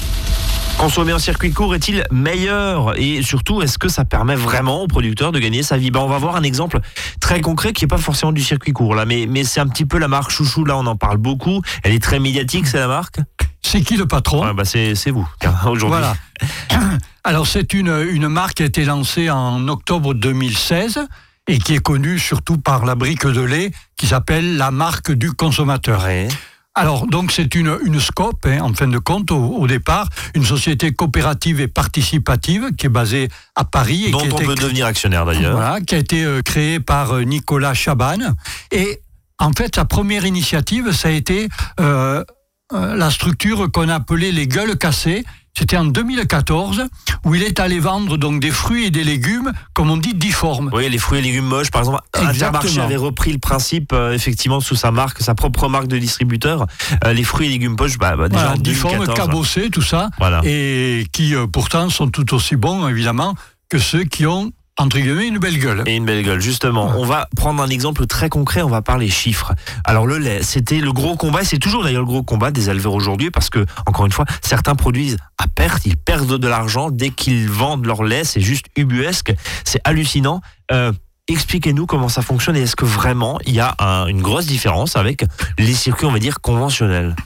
Consommer 0.77 1.15
en 1.15 1.19
circuit 1.19 1.51
court 1.51 1.75
est-il 1.75 2.05
meilleur? 2.11 2.93
Et 3.01 3.23
surtout, 3.23 3.63
est-ce 3.63 3.79
que 3.79 3.89
ça 3.89 4.05
permet 4.05 4.35
vraiment 4.35 4.83
au 4.83 4.87
producteur 4.87 5.33
de 5.33 5.39
gagner 5.39 5.63
sa 5.63 5.79
vie? 5.79 5.91
Ben, 5.91 6.01
On 6.01 6.09
va 6.09 6.19
voir 6.19 6.37
un 6.37 6.43
exemple 6.43 6.81
très 7.21 7.41
concret 7.41 7.73
qui 7.73 7.85
n'est 7.85 7.89
pas 7.89 7.97
forcément 7.97 8.33
du 8.33 8.43
circuit 8.43 8.75
court, 8.75 8.95
là, 8.95 9.07
mais, 9.07 9.27
mais 9.27 9.45
c'est 9.45 9.61
un 9.61 9.67
petit 9.67 9.87
peu 9.87 9.97
la 9.97 10.09
marque 10.09 10.31
Chouchou, 10.31 10.67
là 10.67 10.77
on 10.77 10.85
en 10.85 10.97
parle 10.97 11.17
beaucoup. 11.17 11.63
Elle 11.83 11.95
est 11.95 12.03
très 12.03 12.19
médiatique, 12.19 12.67
c'est 12.67 12.79
la 12.79 12.89
marque? 12.89 13.21
C'est 13.63 13.81
qui 13.81 13.97
le 13.97 14.07
patron? 14.07 14.47
Ouais, 14.47 14.65
C'est 14.65 14.95
c'est 14.95 15.11
vous, 15.11 15.27
aujourd'hui. 15.67 15.89
Voilà. 15.89 16.17
Alors 17.25 17.47
c'est 17.47 17.73
une, 17.73 18.07
une 18.11 18.29
marque 18.29 18.57
qui 18.57 18.63
a 18.63 18.67
été 18.67 18.85
lancée 18.85 19.31
en 19.31 19.69
octobre 19.69 20.13
2016 20.13 21.01
et 21.49 21.59
qui 21.59 21.75
est 21.75 21.83
connue 21.83 22.19
surtout 22.19 22.59
par 22.59 22.85
la 22.85 22.95
brique 22.95 23.27
de 23.27 23.41
lait 23.41 23.71
qui 23.97 24.07
s'appelle 24.07 24.57
la 24.57 24.71
marque 24.71 25.13
du 25.13 25.33
consommateur. 25.33 26.05
Ouais. 26.05 26.29
Alors, 26.79 27.07
donc, 27.07 27.33
c'est 27.33 27.55
une, 27.55 27.79
une 27.87 27.99
SCOP, 27.99 28.45
hein, 28.45 28.59
en 28.61 28.75
fin 28.75 28.87
de 28.87 28.99
compte, 28.99 29.31
au, 29.31 29.37
au 29.37 29.67
départ, 29.67 30.11
une 30.35 30.45
société 30.45 30.93
coopérative 30.93 31.59
et 31.59 31.69
participative 31.69 32.75
qui 32.77 32.85
est 32.85 32.91
basée 32.91 33.31
à 33.55 33.65
Paris. 33.65 34.05
Et 34.09 34.11
Dont 34.11 34.19
qui 34.19 34.31
on 34.31 34.37
peut 34.37 34.55
devenir 34.55 34.85
actionnaire 34.85 35.25
d'ailleurs. 35.25 35.57
Voilà, 35.57 35.81
qui 35.81 35.95
a 35.95 35.99
été 35.99 36.23
euh, 36.23 36.43
créée 36.43 36.79
par 36.79 37.13
euh, 37.13 37.23
Nicolas 37.23 37.73
Chaban. 37.73 38.19
Et 38.73 39.01
en 39.39 39.53
fait, 39.53 39.75
sa 39.75 39.87
première 39.87 40.27
initiative, 40.27 40.93
ça 40.93 41.09
a 41.09 41.13
été 41.13 41.49
euh, 41.81 42.23
euh, 42.73 42.95
la 42.97 43.11
structure 43.11 43.71
qu'on 43.73 43.89
appelait 43.89 44.33
les 44.33 44.47
gueules 44.47 44.77
cassées. 44.77 45.25
C'était 45.59 45.79
en 45.79 45.87
2014, 45.87 46.85
où 47.25 47.35
il 47.35 47.43
est 47.43 47.61
allé 47.61 47.81
vendre 47.81 48.19
donc 48.19 48.41
des 48.41 48.51
fruits 48.51 48.85
et 48.85 48.91
des 48.91 49.05
légumes, 49.05 49.53
comme 49.73 49.91
on 49.91 49.97
dit, 49.97 50.13
difformes. 50.13 50.71
Oui, 50.75 50.89
les 50.91 50.99
fruits 50.99 51.21
et 51.21 51.23
légumes 51.23 51.47
moches, 51.47 51.71
par 51.71 51.81
exemple. 51.81 52.03
Intermarché 52.13 52.79
avait 52.79 52.97
repris 52.97 53.33
le 53.33 53.39
principe, 53.39 53.95
euh, 53.95 54.13
effectivement, 54.13 54.61
sous 54.61 54.77
sa 54.77 54.91
marque, 54.91 55.21
sa 55.23 55.35
propre 55.35 55.69
marque 55.69 55.87
de 55.87 55.97
distributeur. 55.97 56.67
Euh, 57.05 57.15
les 57.15 57.25
fruits 57.25 57.47
et 57.47 57.51
légumes 57.51 57.77
poches, 57.77 57.97
bah, 57.97 58.17
bah, 58.17 58.29
déjà 58.29 58.43
Voilà, 58.43 58.59
en 58.59 58.61
difformes, 58.61 58.99
2014. 58.99 59.27
cabossés, 59.27 59.71
tout 59.71 59.81
ça. 59.81 60.11
Voilà. 60.19 60.43
Et 60.45 61.07
qui 61.13 61.35
euh, 61.35 61.47
pourtant 61.47 61.89
sont 61.89 62.09
tout 62.09 62.35
aussi 62.35 62.57
bons, 62.57 62.87
évidemment, 62.87 63.35
que 63.71 63.79
ceux 63.79 64.05
qui 64.05 64.27
ont, 64.27 64.53
entre 64.79 64.99
guillemets, 64.99 65.29
une 65.29 65.39
belle 65.39 65.59
gueule. 65.59 65.83
Et 65.87 65.97
une 65.97 66.05
belle 66.05 66.23
gueule, 66.23 66.41
justement. 66.41 66.93
On 66.97 67.05
va 67.05 67.29
prendre 67.35 67.63
un 67.63 67.69
exemple 67.69 68.07
très 68.07 68.29
concret, 68.29 68.63
on 68.63 68.69
va 68.69 68.83
parler 68.83 69.09
chiffres. 69.09 69.55
Alors 69.85 70.07
le 70.07 70.19
lait, 70.19 70.43
c'était 70.43 70.81
le 70.81 70.93
gros 70.93 71.17
combat, 71.17 71.43
et 71.43 71.45
c'est 71.45 71.59
toujours 71.59 71.83
d'ailleurs 71.85 72.03
le 72.03 72.07
gros 72.07 72.23
combat 72.23 72.51
des 72.51 72.69
éleveurs 72.69 72.93
aujourd'hui, 72.93 73.31
parce 73.31 73.49
que, 73.51 73.65
encore 73.87 74.05
une 74.07 74.13
fois, 74.13 74.27
certains 74.43 74.75
produisent 74.75 75.17
à 75.39 75.47
perte, 75.49 75.87
ils 75.87 75.97
perdent 75.97 76.39
de 76.39 76.49
l'argent 76.49 76.91
dès 76.91 77.11
qu'ils 77.11 77.49
vendent 77.49 77.87
leur 77.87 78.03
lait, 78.05 78.25
c'est 78.25 78.41
juste 78.41 78.67
ubuesque, 78.77 79.35
c'est 79.65 79.81
hallucinant. 79.85 80.41
Euh, 80.73 80.93
Expliquez-nous 81.29 81.87
comment 81.87 82.09
ça 82.09 82.23
fonctionne 82.23 82.55
et 82.55 82.61
est-ce 82.61 82.77
que 82.77 82.85
vraiment 82.85 83.41
il 83.47 83.53
y 83.53 83.59
a 83.59 83.75
un- 83.81 84.07
une 84.07 84.23
grosse 84.23 84.47
différence 84.47 84.95
avec 84.95 85.25
les 85.59 85.75
circuits, 85.75 86.07
on 86.07 86.13
va 86.13 86.21
dire, 86.21 86.41
conventionnels? 86.41 87.17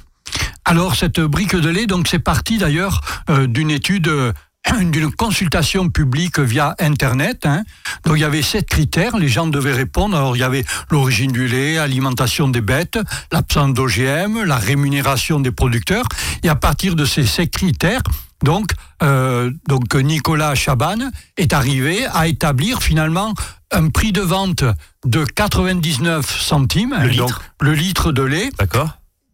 Alors 0.65 0.95
cette 0.95 1.21
brique 1.21 1.55
de 1.55 1.69
lait, 1.69 1.87
donc 1.87 2.09
c'est 2.09 2.19
parti 2.19 2.57
d'ailleurs 2.57 3.03
euh, 3.29 3.47
d'une 3.47 3.71
étude, 3.71 4.09
euh, 4.09 4.33
d'une 4.81 5.11
consultation 5.13 5.89
publique 5.89 6.39
via 6.39 6.75
Internet. 6.79 7.45
hein. 7.45 7.65
Donc 8.05 8.17
il 8.17 8.21
y 8.21 8.25
avait 8.25 8.43
sept 8.43 8.67
critères, 8.69 9.17
les 9.19 9.29
gens 9.29 9.47
devaient 9.47 9.73
répondre. 9.73 10.17
Alors 10.17 10.37
il 10.37 10.41
y 10.41 10.45
avait 10.45 10.65
l'origine 10.91 11.33
du 11.33 11.49
lait, 11.49 11.79
alimentation 11.79 12.49
des 12.49 12.61
bêtes, 12.61 12.99
l'absence 13.33 13.75
d'OGM, 13.75 14.45
la 14.45 14.57
rémunération 14.57 15.41
des 15.41 15.51
producteurs. 15.51 16.05
Et 16.43 16.49
à 16.49 16.55
partir 16.57 16.95
de 16.95 17.05
ces 17.05 17.27
sept 17.27 17.51
critères, 17.51 18.03
donc, 18.43 18.71
euh, 19.03 19.51
donc 19.69 19.95
Nicolas 19.95 20.55
Chaban 20.55 21.11
est 21.37 21.53
arrivé 21.53 22.07
à 22.07 22.27
établir 22.27 22.83
finalement 22.83 23.35
un 23.73 23.89
prix 23.91 24.13
de 24.13 24.23
vente 24.23 24.65
de 25.05 25.25
99 25.25 26.41
centimes, 26.41 26.95
Le 26.99 27.11
hein, 27.11 27.17
donc 27.17 27.29
litre. 27.29 27.43
le 27.61 27.75
litre 27.75 28.13
de 28.13 28.23
lait, 28.23 28.51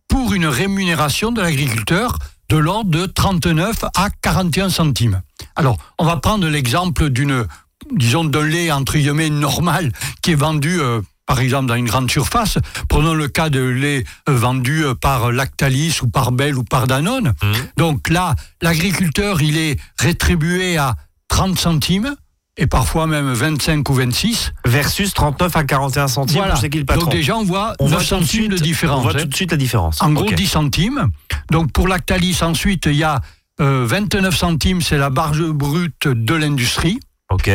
pour 0.09 0.35
une 0.35 0.47
rémunération 0.47 1.31
de 1.31 1.41
l'agriculteur 1.41 2.19
de 2.49 2.57
l'ordre 2.57 2.91
de 2.91 3.07
39 3.07 3.85
à 3.95 4.09
41 4.23 4.69
centimes. 4.69 5.23
Alors, 5.57 5.79
on 5.99 6.05
va 6.05 6.17
prendre 6.17 6.47
l'exemple 6.49 7.09
d'une, 7.11 7.47
disons, 7.93 8.25
d'un 8.25 8.45
lait 8.45 8.71
entre 8.71 8.97
guillemets 8.99 9.31
normal 9.31 9.93
qui 10.23 10.33
est 10.33 10.37
vendu, 10.37 10.81
euh, 10.81 11.01
par 11.27 11.41
exemple, 11.41 11.67
dans 11.67 11.75
une 11.75 11.87
grande 11.87 12.11
surface. 12.11 12.59
Prenons 12.89 13.15
le 13.15 13.29
cas 13.29 13.49
de 13.49 13.61
lait 13.61 14.05
euh, 14.29 14.37
vendu 14.37 14.85
euh, 14.85 14.95
par 14.95 15.33
Lactalis 15.33 15.99
ou 16.03 16.09
par 16.09 16.33
Bell 16.33 16.57
ou 16.57 16.65
par 16.65 16.87
Danone. 16.87 17.35
Mhm. 17.43 17.55
Donc 17.77 18.09
là, 18.11 18.35
l'agriculteur, 18.63 19.43
il 19.43 19.59
est 19.59 19.79
rétribué 19.99 20.77
à 20.77 20.95
30 21.29 21.59
centimes 21.59 22.17
et 22.57 22.67
parfois 22.67 23.07
même 23.07 23.33
25 23.33 23.89
ou 23.89 23.95
26. 23.95 24.53
Versus 24.65 25.13
39 25.15 25.57
à 25.57 25.65
41 25.65 26.09
centimes 26.09 26.39
Voilà. 26.39 26.57
c'est 26.57 26.71
qui 26.71 26.79
le 26.79 26.85
patron 26.85 27.05
Donc 27.05 27.13
déjà, 27.13 27.37
on 27.37 27.45
voit 27.45 27.75
on 27.79 27.85
9 27.89 27.93
voit 27.93 27.99
tout 27.99 28.05
de 28.05 28.27
centimes 28.27 28.49
de 28.49 28.57
différence. 28.57 28.99
On 28.99 29.03
voit 29.03 29.17
hein. 29.17 29.23
tout 29.23 29.29
de 29.29 29.35
suite 29.35 29.51
la 29.51 29.57
différence. 29.57 30.01
En 30.03 30.13
gros, 30.13 30.25
Ok. 30.25 30.35
10 30.35 30.47
centimes. 30.47 31.09
Donc 31.51 31.73
pour 31.73 31.89
Lactalis, 31.89 32.39
ensuite, 32.43 32.87
il 32.87 32.97
y 32.97 33.05
a 33.05 33.21
euh, 33.61 33.85
29 33.87 34.35
centimes, 34.37 34.81
c'est 34.83 34.99
la 34.99 35.11
marge 35.11 35.43
brute 35.43 36.09
de 36.09 36.35
l'industrie. 36.35 36.99
Ok. 37.31 37.51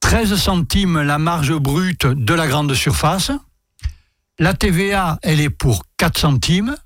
13 0.00 0.36
centimes, 0.36 1.02
la 1.02 1.18
marge 1.18 1.52
brute 1.54 2.06
de 2.06 2.34
la 2.34 2.46
grande 2.46 2.72
surface. 2.74 3.30
La 4.38 4.54
TVA, 4.54 5.18
elle 5.22 5.40
est 5.40 5.50
pour 5.50 5.82
4 5.96 6.18
centimes. 6.18 6.76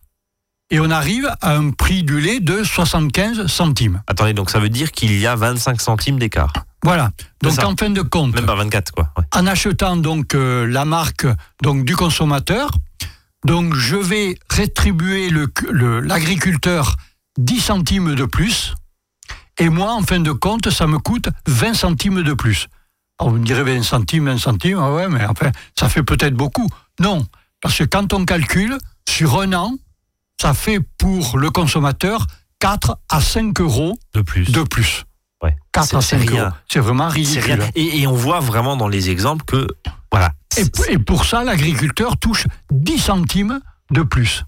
Et 0.72 0.80
on 0.80 0.90
arrive 0.90 1.30
à 1.42 1.54
un 1.54 1.70
prix 1.70 2.02
du 2.02 2.18
lait 2.18 2.40
de 2.40 2.64
75 2.64 3.46
centimes. 3.46 4.02
Attendez, 4.06 4.32
donc 4.32 4.48
ça 4.48 4.58
veut 4.58 4.70
dire 4.70 4.90
qu'il 4.90 5.12
y 5.18 5.26
a 5.26 5.36
25 5.36 5.78
centimes 5.82 6.18
d'écart. 6.18 6.52
Voilà. 6.82 7.10
Donc 7.42 7.62
en 7.62 7.76
fin 7.76 7.90
de 7.90 8.00
compte, 8.00 8.34
Même 8.34 8.46
pas 8.46 8.54
24, 8.54 8.90
quoi. 8.90 9.12
Ouais. 9.18 9.24
en 9.34 9.46
achetant 9.46 9.96
donc 9.96 10.34
euh, 10.34 10.66
la 10.66 10.86
marque 10.86 11.26
donc 11.62 11.84
du 11.84 11.94
consommateur, 11.94 12.70
donc 13.44 13.74
je 13.74 13.96
vais 13.96 14.38
rétribuer 14.48 15.28
le- 15.28 15.52
le- 15.70 16.00
l'agriculteur 16.00 16.96
10 17.38 17.60
centimes 17.60 18.14
de 18.14 18.24
plus, 18.24 18.74
et 19.58 19.68
moi, 19.68 19.92
en 19.92 20.02
fin 20.02 20.20
de 20.20 20.32
compte, 20.32 20.70
ça 20.70 20.86
me 20.86 20.98
coûte 20.98 21.28
20 21.46 21.74
centimes 21.74 22.22
de 22.22 22.32
plus. 22.32 22.68
Alors, 23.20 23.32
vous 23.34 23.38
me 23.38 23.44
direz 23.44 23.62
20 23.62 23.82
centimes, 23.82 24.24
20 24.24 24.38
centimes, 24.38 24.78
ah 24.80 24.90
ouais, 24.92 25.08
mais 25.08 25.24
enfin, 25.26 25.50
ça 25.78 25.90
fait 25.90 26.02
peut-être 26.02 26.34
beaucoup. 26.34 26.66
Non, 26.98 27.26
parce 27.60 27.76
que 27.78 27.84
quand 27.84 28.14
on 28.14 28.24
calcule, 28.24 28.78
sur 29.08 29.38
un 29.40 29.52
an, 29.52 29.74
ça 30.42 30.54
fait 30.54 30.80
pour 30.98 31.38
le 31.38 31.50
consommateur 31.50 32.26
4 32.58 32.96
à 33.08 33.20
5 33.20 33.60
euros 33.60 33.96
De 34.12 34.22
plus. 34.22 34.50
de 34.50 34.62
plus. 34.62 35.04
Ouais. 35.42 35.54
4 35.72 35.86
C'est- 35.88 35.96
à 35.96 36.00
c'est 36.00 36.18
5 36.18 36.30
rien. 36.30 36.42
euros. 36.46 36.52
C'est 36.68 36.80
vraiment 36.80 37.08
ridicule. 37.08 37.54
rien. 37.60 37.68
Et, 37.76 38.00
et 38.00 38.06
on 38.08 38.14
voit 38.14 38.40
vraiment 38.40 38.76
dans 38.76 38.88
les 38.88 39.08
exemples 39.08 39.44
que, 39.44 39.68
voilà. 40.10 40.32
Et, 40.88 40.98
pour 40.98 41.24
ça, 41.26 41.44
l'agriculteur 41.44 42.16
touche 42.16 42.46
10 42.72 42.98
centimes 42.98 43.60
de 43.92 44.02
plus. 44.02 44.44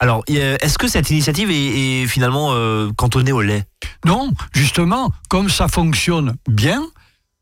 Alors, 0.00 0.22
a- 0.28 0.32
est-ce 0.32 0.76
que 0.76 0.88
cette 0.88 1.08
initiative 1.10 1.50
est, 1.52 2.02
est 2.02 2.06
finalement 2.08 2.50
euh, 2.52 2.90
cantonnée 2.96 3.32
au 3.32 3.40
lait? 3.40 3.64
Non, 4.04 4.32
justement, 4.52 5.10
comme 5.28 5.48
ça 5.48 5.68
fonctionne 5.68 6.34
bien, 6.48 6.82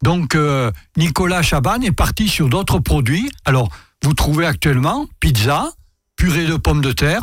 donc 0.02 0.34
euh, 0.34 0.70
Nicolas 0.98 1.40
Chaban 1.42 1.80
est 1.80 1.92
parti 1.92 2.28
sur 2.28 2.48
d'autres 2.50 2.78
produits. 2.78 3.30
Alors, 3.46 3.70
vous 4.02 4.12
trouvez 4.14 4.44
actuellement 4.46 5.06
pizza, 5.20 5.70
purée 6.16 6.46
de 6.46 6.56
pommes 6.56 6.82
de 6.82 6.92
terre, 6.92 7.22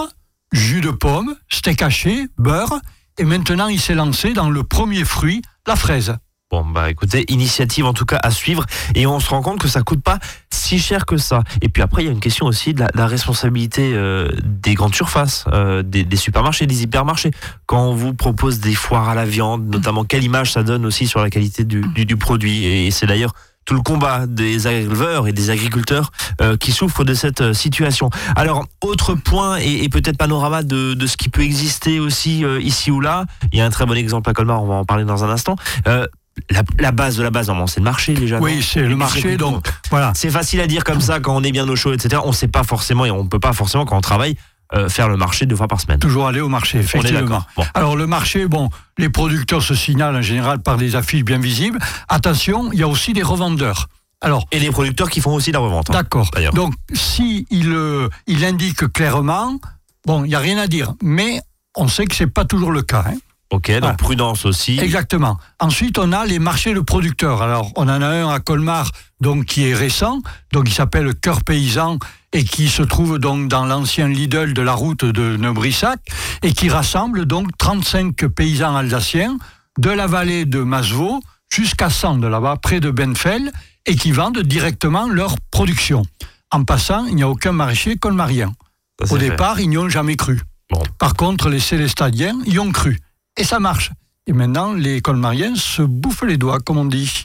jus 0.53 0.81
de 0.81 0.91
pomme, 0.91 1.35
steak 1.49 1.81
haché, 1.81 2.27
beurre, 2.37 2.79
et 3.17 3.25
maintenant 3.25 3.67
il 3.67 3.79
s'est 3.79 3.95
lancé 3.95 4.33
dans 4.33 4.49
le 4.49 4.63
premier 4.63 5.03
fruit, 5.03 5.41
la 5.67 5.75
fraise. 5.75 6.15
Bon, 6.51 6.63
bah 6.63 6.91
écoutez, 6.91 7.25
initiative 7.29 7.85
en 7.85 7.93
tout 7.93 8.05
cas 8.05 8.19
à 8.21 8.29
suivre. 8.29 8.63
Et 8.93 9.07
on 9.07 9.19
se 9.19 9.27
rend 9.27 9.41
compte 9.41 9.59
que 9.59 9.67
ça 9.67 9.81
coûte 9.81 10.03
pas 10.03 10.19
si 10.51 10.77
cher 10.77 11.07
que 11.07 11.17
ça. 11.17 11.41
Et 11.63 11.69
puis 11.69 11.81
après, 11.81 12.03
il 12.03 12.05
y 12.05 12.09
a 12.09 12.11
une 12.11 12.19
question 12.19 12.45
aussi 12.45 12.75
de 12.75 12.85
la, 12.93 13.07
responsabilité 13.07 13.91
euh, 13.95 14.29
des 14.43 14.75
grandes 14.75 14.93
surfaces, 14.93 15.45
euh, 15.51 15.81
des, 15.81 16.15
supermarchés, 16.15 16.67
des 16.67 16.83
hypermarchés. 16.83 17.31
Quand 17.65 17.87
on 17.87 17.95
vous 17.95 18.13
propose 18.13 18.59
des 18.59 18.75
foires 18.75 19.09
à 19.09 19.15
la 19.15 19.25
viande, 19.25 19.67
notamment, 19.67 20.03
quelle 20.03 20.23
image 20.23 20.51
ça 20.51 20.61
donne 20.61 20.85
aussi 20.85 21.07
sur 21.07 21.21
la 21.21 21.31
qualité 21.31 21.63
du 21.63 22.17
produit 22.17 22.65
Et 22.65 22.91
c'est 22.91 23.07
d'ailleurs 23.07 23.33
tout 23.65 23.73
le 23.73 23.81
combat 23.81 24.27
des 24.27 24.67
éleveurs 24.67 25.27
et 25.27 25.31
des 25.31 25.49
agriculteurs 25.49 26.11
euh, 26.41 26.57
qui 26.57 26.71
souffrent 26.71 27.03
de 27.03 27.13
cette 27.13 27.41
euh, 27.41 27.53
situation. 27.53 28.09
Alors, 28.35 28.65
autre 28.81 29.15
point 29.15 29.57
et, 29.59 29.83
et 29.83 29.89
peut-être 29.89 30.17
panorama 30.17 30.63
de, 30.63 30.93
de 30.93 31.07
ce 31.07 31.17
qui 31.17 31.29
peut 31.29 31.41
exister 31.43 31.99
aussi 31.99 32.43
euh, 32.43 32.61
ici 32.61 32.91
ou 32.91 32.99
là. 32.99 33.25
Il 33.51 33.59
y 33.59 33.61
a 33.61 33.65
un 33.65 33.69
très 33.69 33.85
bon 33.85 33.95
exemple 33.97 34.29
à 34.29 34.33
Colmar, 34.33 34.61
on 34.63 34.67
va 34.67 34.75
en 34.75 34.85
parler 34.85 35.05
dans 35.05 35.23
un 35.23 35.29
instant. 35.29 35.55
Euh, 35.87 36.05
la, 36.49 36.63
la 36.79 36.91
base 36.91 37.15
de 37.17 37.23
la 37.23 37.29
base, 37.29 37.47
normalement, 37.47 37.67
c'est 37.67 37.79
le 37.79 37.83
marché 37.83 38.13
déjà. 38.13 38.39
Oui, 38.39 38.65
c'est 38.67 38.81
le 38.81 38.95
marché, 38.95 39.37
donc 39.37 39.67
voilà. 39.91 40.11
C'est 40.15 40.31
facile 40.31 40.61
à 40.61 40.67
dire 40.67 40.83
comme 40.83 40.99
ça 40.99 41.19
quand 41.19 41.35
on 41.35 41.43
est 41.43 41.51
bien 41.51 41.67
au 41.69 41.75
chaud, 41.75 41.93
etc. 41.93 42.21
On 42.25 42.31
sait 42.31 42.47
pas 42.47 42.63
forcément 42.63 43.05
et 43.05 43.11
on 43.11 43.27
peut 43.27 43.39
pas 43.39 43.53
forcément 43.53 43.85
quand 43.85 43.97
on 43.97 44.01
travaille 44.01 44.35
euh, 44.75 44.89
faire 44.89 45.07
le 45.09 45.17
marché 45.17 45.45
deux 45.45 45.55
fois 45.55 45.67
par 45.67 45.79
semaine. 45.79 45.99
Toujours 45.99 46.27
aller 46.27 46.41
au 46.41 46.49
marché, 46.49 46.79
effectivement. 46.79 47.43
Bon. 47.55 47.63
Alors 47.73 47.95
le 47.95 48.07
marché, 48.07 48.47
bon, 48.47 48.69
les 48.97 49.09
producteurs 49.09 49.61
se 49.61 49.75
signalent 49.75 50.15
en 50.17 50.21
général 50.21 50.61
par 50.61 50.77
des 50.77 50.95
affiches 50.95 51.23
bien 51.23 51.37
visibles. 51.39 51.79
Attention, 52.09 52.71
il 52.73 52.79
y 52.79 52.83
a 52.83 52.87
aussi 52.87 53.13
des 53.13 53.23
revendeurs. 53.23 53.87
Alors, 54.21 54.45
Et 54.51 54.59
les 54.59 54.71
producteurs 54.71 55.09
qui 55.09 55.19
font 55.19 55.33
aussi 55.33 55.51
la 55.51 55.59
revente. 55.59 55.89
hein. 55.89 55.93
D'accord. 55.93 56.29
Donc, 56.53 56.73
si 56.93 57.45
il, 57.49 57.71
euh, 57.73 58.07
il 58.25 58.45
indique 58.45 58.87
clairement, 58.93 59.59
bon, 60.05 60.23
il 60.23 60.29
n'y 60.29 60.35
a 60.35 60.39
rien 60.39 60.57
à 60.57 60.67
dire, 60.67 60.93
mais 61.01 61.41
on 61.75 61.87
sait 61.89 62.05
que 62.05 62.15
c'est 62.15 62.27
pas 62.27 62.45
toujours 62.45 62.71
le 62.71 62.83
cas. 62.83 63.03
hein. 63.07 63.15
Ok, 63.51 63.69
donc 63.69 63.81
Voilà. 63.81 63.95
prudence 63.97 64.45
aussi. 64.45 64.79
Exactement. 64.79 65.37
Ensuite, 65.59 65.99
on 65.99 66.11
a 66.13 66.25
les 66.25 66.39
marchés 66.39 66.73
de 66.73 66.79
producteurs. 66.79 67.41
Alors, 67.43 67.71
on 67.75 67.83
en 67.83 68.01
a 68.01 68.07
un 68.07 68.29
à 68.29 68.39
Colmar 68.39 68.89
donc 69.23 69.45
qui 69.45 69.67
est 69.67 69.73
récent, 69.73 70.21
donc 70.51 70.69
il 70.69 70.73
s'appelle 70.73 71.15
Cœur 71.15 71.43
paysan 71.43 71.97
et 72.33 72.43
qui 72.43 72.69
se 72.69 72.83
trouve 72.83 73.17
donc 73.17 73.47
dans 73.47 73.65
l'ancien 73.65 74.07
Lidl 74.07 74.53
de 74.53 74.61
la 74.61 74.73
route 74.73 75.05
de 75.05 75.37
Neubrissac 75.37 75.99
et 76.43 76.53
qui 76.53 76.69
rassemble 76.69 77.25
donc 77.25 77.47
35 77.57 78.27
paysans 78.27 78.75
alsaciens 78.75 79.37
de 79.79 79.89
la 79.89 80.05
vallée 80.05 80.45
de 80.45 80.59
Masvaux 80.59 81.21
jusqu'à 81.51 81.89
Sand 81.89 82.23
là-bas, 82.23 82.57
près 82.61 82.79
de 82.79 82.91
Benfell, 82.91 83.51
et 83.85 83.95
qui 83.95 84.11
vendent 84.11 84.39
directement 84.39 85.07
leur 85.07 85.35
production. 85.51 86.03
En 86.51 86.63
passant, 86.63 87.05
il 87.05 87.15
n'y 87.15 87.23
a 87.23 87.29
aucun 87.29 87.51
maraîcher 87.51 87.95
colmarien. 87.95 88.53
Au 89.01 89.05
fait. 89.05 89.17
départ, 89.17 89.59
ils 89.59 89.69
n'y 89.69 89.77
ont 89.77 89.89
jamais 89.89 90.15
cru. 90.15 90.41
Bon. 90.71 90.81
Par 90.99 91.13
contre, 91.15 91.49
les 91.49 91.59
Célestadiens 91.59 92.37
y 92.45 92.59
ont 92.59 92.71
cru. 92.71 92.99
Et 93.37 93.43
ça 93.43 93.59
marche. 93.59 93.91
Et 94.27 94.33
maintenant, 94.33 94.73
les 94.73 95.01
colmariens 95.01 95.55
se 95.55 95.81
bouffent 95.81 96.23
les 96.23 96.37
doigts, 96.37 96.59
comme 96.59 96.77
on 96.77 96.85
dit. 96.85 97.23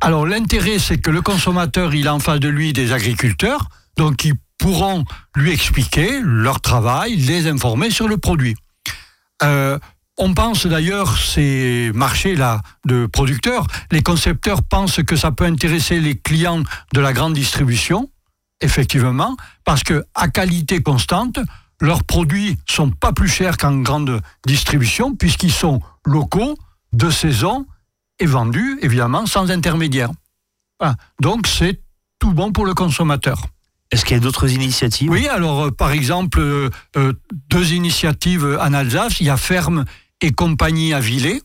Alors, 0.00 0.26
l'intérêt, 0.26 0.78
c'est 0.78 0.98
que 0.98 1.10
le 1.10 1.22
consommateur, 1.22 1.94
il 1.94 2.08
a 2.08 2.14
en 2.14 2.18
face 2.18 2.40
de 2.40 2.48
lui 2.48 2.72
des 2.72 2.92
agriculteurs, 2.92 3.68
donc 3.96 4.24
ils 4.24 4.34
pourront 4.58 5.04
lui 5.34 5.52
expliquer 5.52 6.20
leur 6.22 6.60
travail, 6.60 7.16
les 7.16 7.48
informer 7.48 7.90
sur 7.90 8.08
le 8.08 8.16
produit. 8.16 8.54
Euh, 9.42 9.78
on 10.18 10.34
pense 10.34 10.66
d'ailleurs, 10.66 11.16
ces 11.16 11.90
marchés-là 11.94 12.60
de 12.84 13.06
producteurs, 13.06 13.66
les 13.90 14.02
concepteurs 14.02 14.62
pensent 14.62 15.02
que 15.02 15.16
ça 15.16 15.32
peut 15.32 15.46
intéresser 15.46 15.98
les 15.98 16.16
clients 16.16 16.62
de 16.92 17.00
la 17.00 17.12
grande 17.12 17.34
distribution, 17.34 18.08
effectivement, 18.60 19.36
parce 19.64 19.82
que 19.82 20.04
à 20.14 20.28
qualité 20.28 20.82
constante, 20.82 21.40
leurs 21.80 22.04
produits 22.04 22.58
sont 22.68 22.90
pas 22.90 23.12
plus 23.12 23.28
chers 23.28 23.56
qu'en 23.56 23.78
grande 23.78 24.20
distribution, 24.46 25.16
puisqu'ils 25.16 25.52
sont 25.52 25.80
locaux, 26.04 26.56
de 26.92 27.10
saison, 27.10 27.66
et 28.22 28.26
vendus, 28.26 28.78
évidemment, 28.82 29.26
sans 29.26 29.50
intermédiaire. 29.50 30.10
Donc, 31.20 31.46
c'est 31.46 31.80
tout 32.18 32.32
bon 32.32 32.52
pour 32.52 32.64
le 32.64 32.74
consommateur. 32.74 33.46
Est-ce 33.90 34.04
qu'il 34.04 34.16
y 34.16 34.20
a 34.20 34.22
d'autres 34.22 34.50
initiatives? 34.50 35.10
Oui, 35.10 35.28
alors, 35.28 35.66
euh, 35.66 35.70
par 35.70 35.90
exemple, 35.90 36.40
euh, 36.40 36.70
euh, 36.96 37.12
deux 37.50 37.72
initiatives 37.72 38.58
en 38.60 38.72
Alsace. 38.72 39.20
Il 39.20 39.26
y 39.26 39.30
a 39.30 39.36
Ferme 39.36 39.84
et 40.20 40.30
compagnie 40.30 40.94
à 40.94 41.00
Villers. 41.00 41.42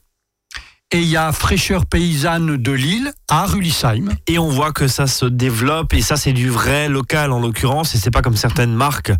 Et 0.91 0.99
il 0.99 1.07
y 1.07 1.17
a 1.17 1.33
Fraîcheur 1.33 1.85
paysanne 1.85 2.55
de 2.55 2.71
Lille 2.71 3.11
à 3.27 3.45
Rulisheim. 3.45 4.09
Et 4.27 4.39
on 4.39 4.47
voit 4.47 4.71
que 4.71 4.87
ça 4.87 5.05
se 5.05 5.25
développe 5.25 5.93
et 5.93 6.01
ça 6.01 6.15
c'est 6.15 6.31
du 6.31 6.49
vrai 6.49 6.87
local 6.87 7.33
en 7.33 7.41
l'occurrence 7.41 7.93
et 7.93 7.97
c'est 7.97 8.11
pas 8.11 8.21
comme 8.21 8.37
certaines 8.37 8.73
marques 8.73 9.11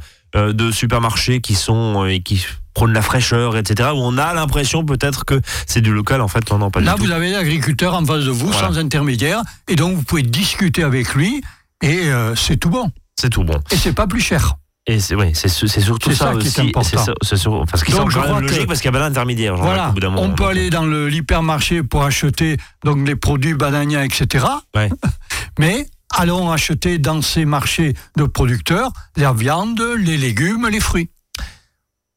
de 0.54 0.72
supermarchés 0.72 1.42
qui 1.42 1.56
sont 1.56 2.04
euh, 2.04 2.08
et 2.10 2.22
qui 2.22 2.46
prônent 2.74 2.94
la 2.94 3.02
fraîcheur 3.02 3.58
etc 3.58 3.90
où 3.94 3.98
on 3.98 4.18
a 4.20 4.34
l'impression 4.34 4.86
peut-être 4.86 5.26
que 5.26 5.42
c'est 5.66 5.82
du 5.82 5.92
local 5.92 6.22
en 6.22 6.28
fait 6.28 6.50
non 6.52 6.60
non 6.60 6.70
pas 6.72 6.80
Là, 6.80 6.94
du 6.94 7.00
tout. 7.00 7.06
vous 7.06 7.12
avez 7.12 7.32
l'agriculteur 7.32 7.96
en 7.96 8.06
face 8.06 8.24
de 8.26 8.30
vous, 8.32 8.52
Voilà. 8.52 8.68
sans 8.68 8.78
intermédiaire. 8.78 9.42
Et 9.68 9.76
donc, 9.76 9.96
vous 9.96 10.04
pouvez 10.04 10.22
discuter 10.24 10.84
avec 10.84 11.14
lui. 11.16 11.42
Et 11.82 12.10
euh, 12.10 12.36
c'est 12.36 12.58
tout 12.58 12.70
bon. 12.70 12.92
C'est 13.20 13.30
tout 13.30 13.44
bon. 13.44 13.60
Et 13.72 13.76
c'est 13.78 13.94
pas 13.94 14.06
plus 14.08 14.22
cher. 14.22 14.56
Et 14.90 15.00
c'est 15.00 15.16
oui, 15.16 15.32
c'est 15.34 15.50
surtout 15.50 16.12
ça, 16.12 16.32
ça 16.34 16.40
qui 16.40 16.48
est 16.48 16.60
important. 16.60 16.84
C'est 16.84 16.98
ça- 16.98 17.14
c'est 17.22 17.36
sur- 17.36 17.54
enfin, 17.56 17.78
ce 17.78 17.84
qui 17.84 17.92
Donc, 17.92 18.00
semble 18.02 18.12
je 18.12 18.16
quand 18.18 18.22
même 18.24 18.32
crois 18.32 18.42
logique 18.42 18.62
que- 18.62 18.68
parce 18.68 18.80
qu'il 18.80 18.86
y 18.92 18.96
a 18.96 19.00
pas 19.00 19.08
d'intermédiaire. 19.08 19.56
Voilà, 19.58 19.94
moment, 20.02 20.22
on 20.22 20.30
peut 20.30 20.46
aller 20.46 20.70
dans 20.70 20.86
le- 20.86 21.10
l'hypermarché 21.10 21.84
pour 21.84 22.04
acheter 22.04 22.58
donc 22.86 23.06
les 23.08 23.16
produits 23.18 23.54
bananiens, 23.54 24.04
etc. 24.04 24.46
Ouais. 24.76 24.90
Mais 25.60 25.88
allons 26.14 26.52
acheter 26.52 26.98
dans 26.98 27.22
ces 27.22 27.46
marchés 27.46 27.94
de 28.16 28.24
producteurs 28.24 28.92
la 29.16 29.34
viande, 29.34 29.82
les 29.98 30.18
légumes, 30.18 30.68
les 30.70 30.80
fruits. 30.80 31.10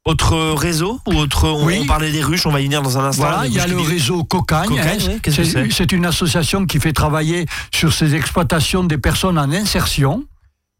Autre 0.03 0.35
réseau 0.53 0.99
ou 1.05 1.13
autre 1.13 1.47
on, 1.47 1.65
Oui. 1.65 1.79
on 1.83 1.85
parlait 1.85 2.11
des 2.11 2.23
ruches, 2.23 2.47
on 2.47 2.51
va 2.51 2.59
y 2.59 2.63
venir 2.63 2.81
dans 2.81 2.97
un 2.97 3.05
instant. 3.05 3.21
Voilà, 3.23 3.45
il 3.45 3.53
y 3.53 3.59
a 3.59 3.67
le 3.67 3.79
réseau 3.79 4.23
Cocagne. 4.23 4.67
Cocagne, 4.69 4.99
hein, 4.99 5.05
oui, 5.13 5.19
qu'est-ce 5.21 5.37
que 5.37 5.43
c'est 5.43 5.63
c'est 5.63 5.71
c'est 5.71 5.91
une 5.91 6.05
association 6.07 6.65
qui 6.65 6.79
fait 6.79 6.93
travailler 6.93 7.45
sur 7.71 7.93
ces 7.93 8.15
exploitations 8.15 8.83
des 8.83 8.97
personnes 8.97 9.37
en 9.37 9.51
insertion. 9.51 10.25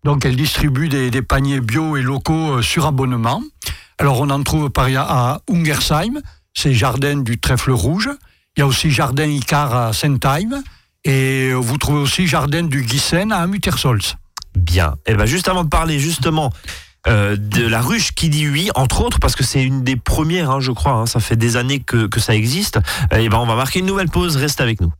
Donc, 0.03 0.25
elle 0.25 0.35
distribue 0.35 0.89
des, 0.89 1.11
des 1.11 1.21
paniers 1.21 1.61
bio 1.61 1.95
et 1.97 2.01
locaux 2.01 2.53
euh, 2.57 2.61
sur 2.63 2.87
abonnement. 2.87 3.43
Alors, 3.99 4.19
on 4.21 4.31
en 4.31 4.41
trouve 4.41 4.71
par 4.71 4.87
à 4.97 5.41
Ungersheim, 5.47 6.19
c'est 6.55 6.73
Jardin 6.73 7.17
du 7.17 7.39
Trèfle 7.39 7.69
Rouge. 7.69 8.09
Il 8.57 8.61
y 8.61 8.63
a 8.63 8.65
aussi 8.67 8.89
Jardin 8.89 9.27
Icar 9.27 9.75
à 9.75 9.93
Sentheim. 9.93 10.63
Et 11.03 11.51
vous 11.53 11.77
trouvez 11.77 11.99
aussi 11.99 12.27
Jardin 12.27 12.63
du 12.63 12.83
Guissen 12.83 13.31
à 13.31 13.47
Muttersols. 13.47 14.01
Bien. 14.55 14.95
Et 15.05 15.15
ben 15.15 15.25
juste 15.25 15.47
avant 15.47 15.63
de 15.63 15.69
parler 15.69 15.99
justement 15.99 16.51
euh, 17.07 17.35
de 17.35 17.65
la 17.65 17.81
ruche 17.81 18.11
qui 18.11 18.29
dit 18.29 18.47
oui, 18.47 18.69
entre 18.75 19.01
autres, 19.01 19.19
parce 19.19 19.35
que 19.35 19.43
c'est 19.43 19.63
une 19.63 19.83
des 19.83 19.95
premières, 19.95 20.51
hein, 20.51 20.59
je 20.59 20.71
crois, 20.71 20.93
hein, 20.93 21.05
ça 21.07 21.19
fait 21.19 21.35
des 21.35 21.57
années 21.57 21.79
que, 21.79 22.07
ça 22.19 22.35
existe, 22.35 22.79
et 23.11 23.27
ben 23.27 23.37
on 23.37 23.47
va 23.47 23.55
marquer 23.55 23.79
une 23.79 23.87
nouvelle 23.87 24.09
pause, 24.09 24.35
reste 24.35 24.61
avec 24.61 24.81
nous. 24.81 24.93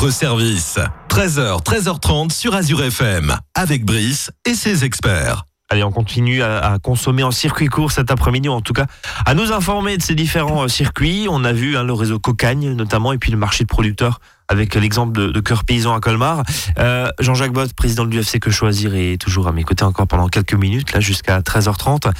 Votre 0.00 0.12
service. 0.12 0.78
13h, 1.08 1.64
13h30 1.64 2.30
sur 2.30 2.54
Azure 2.54 2.84
FM, 2.84 3.36
avec 3.54 3.84
Brice 3.84 4.30
et 4.44 4.54
ses 4.54 4.84
experts. 4.84 5.44
Allez, 5.70 5.82
on 5.82 5.90
continue 5.90 6.40
à, 6.40 6.58
à 6.58 6.78
consommer 6.78 7.24
en 7.24 7.32
circuit 7.32 7.66
court 7.66 7.90
cet 7.90 8.12
après-midi, 8.12 8.48
ou 8.48 8.52
en 8.52 8.60
tout 8.60 8.74
cas 8.74 8.86
à 9.26 9.34
nous 9.34 9.50
informer 9.50 9.96
de 9.96 10.02
ces 10.02 10.14
différents 10.14 10.64
euh, 10.64 10.68
circuits. 10.68 11.26
On 11.28 11.42
a 11.42 11.52
vu 11.52 11.76
hein, 11.76 11.82
le 11.82 11.92
réseau 11.94 12.20
Cocagne 12.20 12.74
notamment, 12.74 13.12
et 13.12 13.18
puis 13.18 13.32
le 13.32 13.38
marché 13.38 13.64
de 13.64 13.68
producteurs 13.68 14.20
avec 14.46 14.76
l'exemple 14.76 15.18
de, 15.18 15.32
de 15.32 15.40
Cœur 15.40 15.64
Paysan 15.64 15.92
à 15.92 16.00
Colmar. 16.00 16.44
Euh, 16.78 17.08
Jean-Jacques 17.18 17.52
Bott, 17.52 17.72
président 17.72 18.04
de 18.04 18.10
l'UFC 18.10 18.38
Que 18.38 18.50
Choisir, 18.50 18.94
est 18.94 19.20
toujours 19.20 19.48
à 19.48 19.52
mes 19.52 19.64
côtés 19.64 19.84
encore 19.84 20.06
pendant 20.06 20.28
quelques 20.28 20.54
minutes, 20.54 20.92
là 20.92 21.00
jusqu'à 21.00 21.40
13h30. 21.40 22.12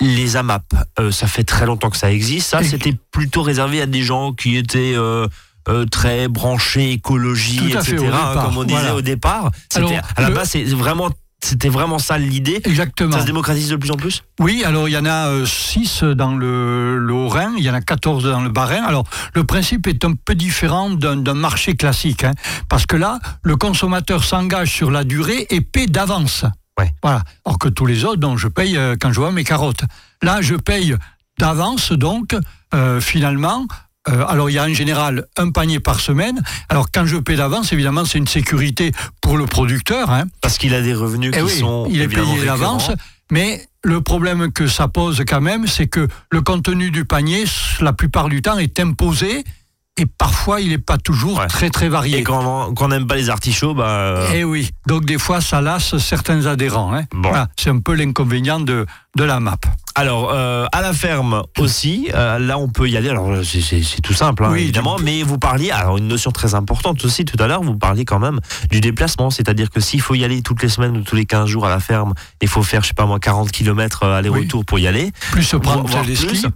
Les 0.00 0.36
AMAP, 0.36 0.62
euh, 1.00 1.10
ça 1.10 1.26
fait 1.26 1.44
très 1.44 1.66
longtemps 1.66 1.90
que 1.90 1.96
ça 1.96 2.12
existe. 2.12 2.50
Ça, 2.50 2.62
c'était 2.62 2.96
plutôt 3.10 3.42
réservé 3.42 3.80
à 3.82 3.86
des 3.86 4.02
gens 4.02 4.32
qui 4.32 4.56
étaient... 4.56 4.94
euh, 5.68 5.82
euh, 5.82 5.86
très 5.86 6.28
branchés 6.28 6.92
écologie, 6.92 7.72
fait, 7.72 7.78
etc. 7.78 7.96
au 7.98 8.04
hein, 8.14 8.32
comme 8.44 8.58
on 8.58 8.64
disait 8.64 8.78
voilà. 8.78 8.96
au 8.96 9.02
départ. 9.02 9.50
Alors, 9.74 9.92
à 10.16 10.22
la 10.22 10.28
le- 10.28 10.34
base, 10.34 10.50
c'est 10.50 10.64
vraiment, 10.64 11.10
c'était 11.42 11.68
vraiment 11.68 11.98
ça 11.98 12.18
l'idée. 12.18 12.60
Exactement. 12.64 13.12
Ça 13.12 13.20
se 13.20 13.26
démocratise 13.26 13.68
de 13.68 13.76
plus 13.76 13.90
en 13.90 13.96
plus? 13.96 14.22
Oui, 14.40 14.62
alors 14.64 14.88
il 14.88 14.92
y 14.92 14.98
en 14.98 15.06
a 15.06 15.44
6 15.46 16.02
dans 16.02 16.34
le, 16.34 16.98
le 16.98 17.12
Haut-Rhin, 17.12 17.52
il 17.56 17.64
y 17.64 17.70
en 17.70 17.74
a 17.74 17.80
14 17.80 18.24
dans 18.24 18.42
le 18.42 18.50
Bas-Rhin. 18.50 18.82
Alors 18.84 19.04
le 19.34 19.44
principe 19.44 19.86
est 19.86 20.04
un 20.04 20.14
peu 20.14 20.34
différent 20.34 20.90
d'un 20.90 21.34
marché 21.34 21.74
classique, 21.74 22.24
hein, 22.24 22.32
parce 22.68 22.86
que 22.86 22.96
là, 22.96 23.18
le 23.42 23.56
consommateur 23.56 24.24
s'engage 24.24 24.70
sur 24.72 24.90
la 24.90 25.04
durée 25.04 25.46
et 25.50 25.60
paie 25.60 25.86
d'avance. 25.86 26.44
Ouais. 26.78 26.92
Voilà. 27.02 27.22
Alors 27.44 27.58
que 27.58 27.68
tous 27.68 27.86
les 27.86 28.04
autres, 28.04 28.20
donc, 28.20 28.38
je 28.38 28.48
paye 28.48 28.76
euh, 28.76 28.96
quand 28.98 29.12
je 29.12 29.20
vois 29.20 29.32
mes 29.32 29.44
carottes. 29.44 29.82
Là, 30.22 30.40
je 30.40 30.54
paye 30.54 30.94
d'avance, 31.38 31.92
donc 31.92 32.36
euh, 32.74 33.00
finalement. 33.00 33.66
Euh, 34.10 34.24
alors 34.28 34.50
il 34.50 34.54
y 34.54 34.58
a 34.58 34.64
en 34.64 34.74
général 34.74 35.26
un 35.36 35.50
panier 35.50 35.80
par 35.80 36.00
semaine. 36.00 36.40
Alors 36.68 36.86
quand 36.92 37.06
je 37.06 37.16
paie 37.16 37.36
d'avance, 37.36 37.72
évidemment, 37.72 38.04
c'est 38.04 38.18
une 38.18 38.26
sécurité 38.28 38.92
pour 39.20 39.36
le 39.38 39.46
producteur. 39.46 40.10
Hein. 40.10 40.24
Parce 40.40 40.58
qu'il 40.58 40.74
a 40.74 40.82
des 40.82 40.94
revenus 40.94 41.30
Eh 41.34 41.38
qui 41.38 41.44
oui, 41.44 41.58
sont 41.60 41.86
il 41.90 42.00
est 42.00 42.08
payé 42.08 42.44
d'avance. 42.44 42.90
Mais 43.32 43.64
le 43.84 44.00
problème 44.00 44.50
que 44.52 44.66
ça 44.66 44.88
pose 44.88 45.22
quand 45.26 45.40
même, 45.40 45.66
c'est 45.68 45.86
que 45.86 46.08
le 46.30 46.42
contenu 46.42 46.90
du 46.90 47.04
panier, 47.04 47.44
la 47.80 47.92
plupart 47.92 48.28
du 48.28 48.42
temps, 48.42 48.58
est 48.58 48.80
imposé 48.80 49.44
et 49.96 50.06
parfois 50.06 50.60
il 50.60 50.70
n'est 50.70 50.78
pas 50.78 50.98
toujours 50.98 51.38
Ouais. 51.38 51.46
très 51.46 51.68
très 51.70 51.86
Et 51.86 51.88
varié. 51.90 52.22
quand 52.22 52.44
on 52.70 52.74
quand 52.74 52.86
on 52.86 52.88
n'aime 52.88 53.06
pas 53.06 53.16
les 53.16 53.28
artichauts, 53.30 53.74
bah, 53.74 53.86
euh, 53.88 54.30
Eh 54.34 54.44
oui, 54.44 54.70
donc 54.86 55.04
des 55.04 55.18
fois 55.18 55.40
ça 55.40 55.60
lasse 55.60 55.98
certains 55.98 56.46
adhérents. 56.46 56.94
hein. 56.94 57.04
Bon. 57.12 57.28
Voilà, 57.28 57.48
c'est 57.58 57.70
un 57.70 57.78
peu 57.80 57.94
l'inconvénient 57.94 58.60
de, 58.60 58.86
de 59.16 59.24
la 59.24 59.40
map. 59.40 59.56
alors 59.96 60.30
euh, 60.32 60.66
à 60.72 60.82
la 60.82 60.92
ferme 60.92 61.42
aussi, 61.58 62.08
euh, 62.14 62.38
là 62.38 62.58
on 62.58 62.68
peut 62.68 62.88
y 62.88 62.96
aller. 62.96 63.08
Alors 63.08 63.28
euh, 63.30 63.42
c'est- 63.42 64.00
tout 64.02 64.14
simple 64.14 64.44
hein, 64.44 64.50
Oui, 64.52 64.60
évidemment, 64.62 64.96
mais 65.02 65.22
vous 65.24 65.36
parliez 65.36 65.70
alors 65.72 65.98
une 65.98 66.06
notion 66.06 66.30
très 66.30 66.54
importante 66.54 67.04
aussi 67.04 67.24
tout 67.24 67.36
à 67.42 67.46
l'heure. 67.48 67.62
Vous 67.62 67.76
parliez 67.76 68.04
quand 68.04 68.20
même 68.20 68.38
du 68.70 68.80
déplacement, 68.80 69.30
c'est-à-dire 69.30 69.68
que 69.70 69.80
s'il 69.80 70.00
faut 70.00 70.14
y 70.14 70.24
aller 70.24 70.42
toutes 70.42 70.62
les 70.62 70.68
semaines 70.68 70.96
ou 70.96 71.02
tous 71.02 71.16
les 71.16 71.26
15 71.26 71.48
jours 71.48 71.66
à 71.66 71.70
la 71.70 71.80
ferme, 71.80 72.14
il 72.40 72.46
faut 72.48 72.62
faire 72.62 72.82
je 72.82 72.88
sais 72.88 72.94
pas 72.94 73.04
moi 73.06 73.18
40 73.18 73.50
km 73.50 74.04
aller-retour 74.04 74.64
pour 74.64 74.78
y 74.78 74.86
aller. 74.86 75.10
Plus 75.32 75.42
se 75.42 75.56
prendre 75.56 75.86
Voire 75.88 76.04
les 76.04 76.14
skis. 76.16 76.46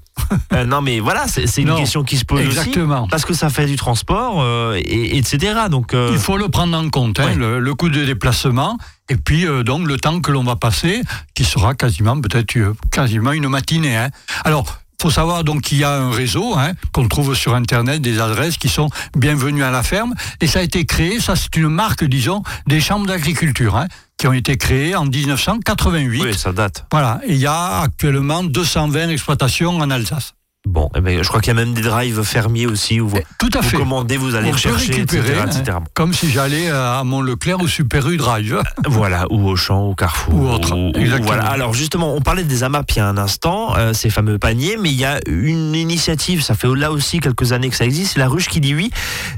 Euh, 0.53 0.65
non 0.65 0.81
mais 0.81 1.01
voilà, 1.01 1.25
c'est 1.27 1.61
une 1.61 1.69
Non, 1.69 1.77
question 1.77 2.05
qui 2.05 2.17
se 2.17 2.25
pose 2.25 2.39
aussi. 2.47 2.57
Exactement. 2.57 3.09
Parce 3.09 3.25
que 3.25 3.35
ça 3.35 3.51
fait 3.51 3.67
du 3.67 3.75
transport, 3.77 4.41
euh, 4.41 4.77
et, 4.77 5.19
etc. 5.19 5.55
Donc, 5.71 5.93
euh, 5.93 6.11
Il 6.13 6.19
faut 6.19 6.37
le 6.37 6.49
prendre 6.49 6.77
en 6.79 6.89
compte, 6.89 7.19
hein, 7.19 7.27
Ouais. 7.27 7.35
le, 7.35 7.59
le 7.59 7.75
coût 7.75 7.89
de 7.89 8.05
déplacement, 8.05 8.79
et 9.09 9.17
puis 9.17 9.47
euh, 9.47 9.63
donc 9.63 9.87
le 9.87 9.97
temps 9.99 10.21
que 10.21 10.31
l'on 10.33 10.45
va 10.45 10.57
passer, 10.57 11.03
qui 11.35 11.45
sera 11.45 11.75
quasiment 11.75 12.21
peut-être 12.21 12.57
euh, 12.57 12.75
quasiment 12.91 13.33
une 13.33 13.49
matinée. 13.49 13.97
hein. 13.97 14.11
Alors, 14.45 14.79
faut 15.01 15.11
savoir 15.11 15.45
donc 15.45 15.63
qu'il 15.63 15.79
y 15.79 15.85
a 15.85 15.93
un 15.95 16.11
réseau 16.11 16.55
hein, 16.57 16.73
qu'on 16.93 17.07
trouve 17.09 17.35
sur 17.35 17.55
Internet, 17.55 18.01
des 18.01 18.21
adresses 18.21 18.57
qui 18.57 18.69
sont 18.71 18.89
bienvenues 19.17 19.63
à 19.63 19.71
la 19.71 19.83
ferme, 19.83 20.15
et 20.41 20.47
ça 20.47 20.61
a 20.61 20.63
été 20.63 20.87
créé, 20.87 21.21
ça 21.21 21.37
c'est 21.37 21.55
une 21.57 21.69
marque, 21.69 22.05
disons, 22.05 22.43
des 22.67 22.81
chambres 22.81 23.07
d'agriculture, 23.07 23.77
hein, 23.77 23.87
qui 24.17 24.29
ont 24.29 24.33
été 24.33 24.57
créées 24.57 24.95
en 24.97 25.05
1988. 25.05 26.23
oui, 26.23 26.35
ça 26.35 26.53
date. 26.53 26.87
Voilà, 26.91 27.21
et 27.27 27.33
il 27.35 27.39
y 27.39 27.47
a 27.47 27.81
actuellement 27.81 28.43
220 28.45 29.11
exploitations 29.11 29.77
en 29.77 29.91
Alsace. 29.91 30.35
Bon, 30.67 30.89
eh 30.97 31.01
ben, 31.03 31.23
je 31.23 31.29
crois 31.29 31.41
qu'il 31.43 31.49
y 31.49 31.51
a 31.51 31.63
même 31.63 31.75
des 31.75 31.83
drives 31.83 32.23
fermiers 32.23 32.67
aussi 32.67 32.99
où 32.99 33.07
vous, 33.09 33.19
Tout 33.39 33.51
à 33.55 33.61
vous 33.61 33.69
fait. 33.69 33.77
commandez, 33.77 34.17
vous 34.17 34.35
allez 34.35 34.49
On 34.49 34.53
rechercher, 34.53 34.93
récupérer, 34.95 35.33
etc. 35.33 35.41
hein, 35.47 35.61
etc. 35.61 35.79
comme 35.93 36.15
si 36.15 36.31
j'allais 36.31 36.71
à 36.71 37.03
Mont-Leclerc 37.05 37.61
ou 37.61 37.69
Super 37.69 38.09
U 38.09 38.17
Drive. 38.17 38.63
Voilà, 38.87 39.27
ou 39.31 39.47
au 39.47 39.57
champ, 39.57 39.83
au 39.83 39.95
carrefour. 39.95 40.35
Ou 40.35 40.49
autre, 40.49 40.75
voilà. 41.23 41.45
Alors 41.45 41.75
justement, 41.75 42.15
on 42.15 42.23
parlait 42.23 42.45
des 42.45 42.63
AMAP 42.65 42.93
il 42.93 42.97
y 42.97 43.01
a 43.01 43.07
un 43.09 43.19
instant, 43.19 43.77
euh, 43.77 43.93
ces 43.93 44.09
fameux 44.09 44.39
paniers, 44.39 44.79
mais 44.81 44.91
il 44.91 44.97
y 44.99 45.05
a 45.05 45.21
une 45.27 45.75
initiative, 45.75 46.43
ça 46.43 46.55
fait 46.55 46.69
là 46.75 46.93
aussi 46.93 47.21
quelques 47.21 47.53
années 47.53 47.69
que 47.69 47.77
ça 47.77 47.85
existe, 47.85 48.15
c'est 48.15 48.21
la 48.21 48.29
ruche 48.29 48.49
qui 48.49 48.61
dit 48.61 48.75
oui. 48.75 48.91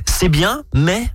C'est 0.05 0.29
bien, 0.29 0.63
mais 0.75 1.09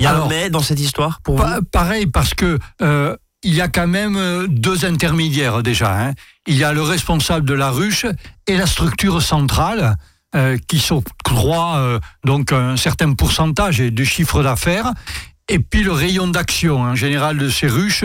il 0.00 0.04
y 0.04 0.06
a 0.06 0.22
un 0.22 0.28
mais 0.28 0.50
dans 0.50 0.60
cette 0.60 0.80
histoire 0.80 1.20
pour 1.22 1.36
Pa- 1.36 1.56
vous? 1.60 1.64
pareil, 1.72 2.06
parce 2.06 2.34
que 2.34 2.58
euh, 2.82 3.16
il 3.44 3.54
y 3.54 3.60
a 3.60 3.68
quand 3.68 3.86
même 3.86 4.16
euh, 4.16 4.46
deux 4.48 4.84
intermédiaires 4.84 5.62
déjà. 5.62 6.08
hein. 6.08 6.12
Il 6.46 6.56
y 6.56 6.64
a 6.64 6.72
le 6.72 6.82
responsable 6.82 7.46
de 7.46 7.54
la 7.54 7.70
ruche 7.70 8.06
et 8.46 8.56
la 8.56 8.66
structure 8.66 9.22
centrale. 9.22 9.96
euh, 10.36 10.58
qui 10.68 10.78
s'octroie 10.78 11.78
euh, 11.78 11.98
donc 12.22 12.52
un 12.52 12.76
certain 12.76 13.14
pourcentage 13.14 13.78
du 13.78 14.04
chiffre 14.04 14.42
d'affaires, 14.42 14.92
et 15.48 15.58
puis 15.58 15.82
le 15.82 15.92
rayon 15.92 16.28
d'action 16.28 16.80
en 16.82 16.94
général 16.94 17.38
de 17.38 17.48
ces 17.48 17.66
ruches 17.66 18.04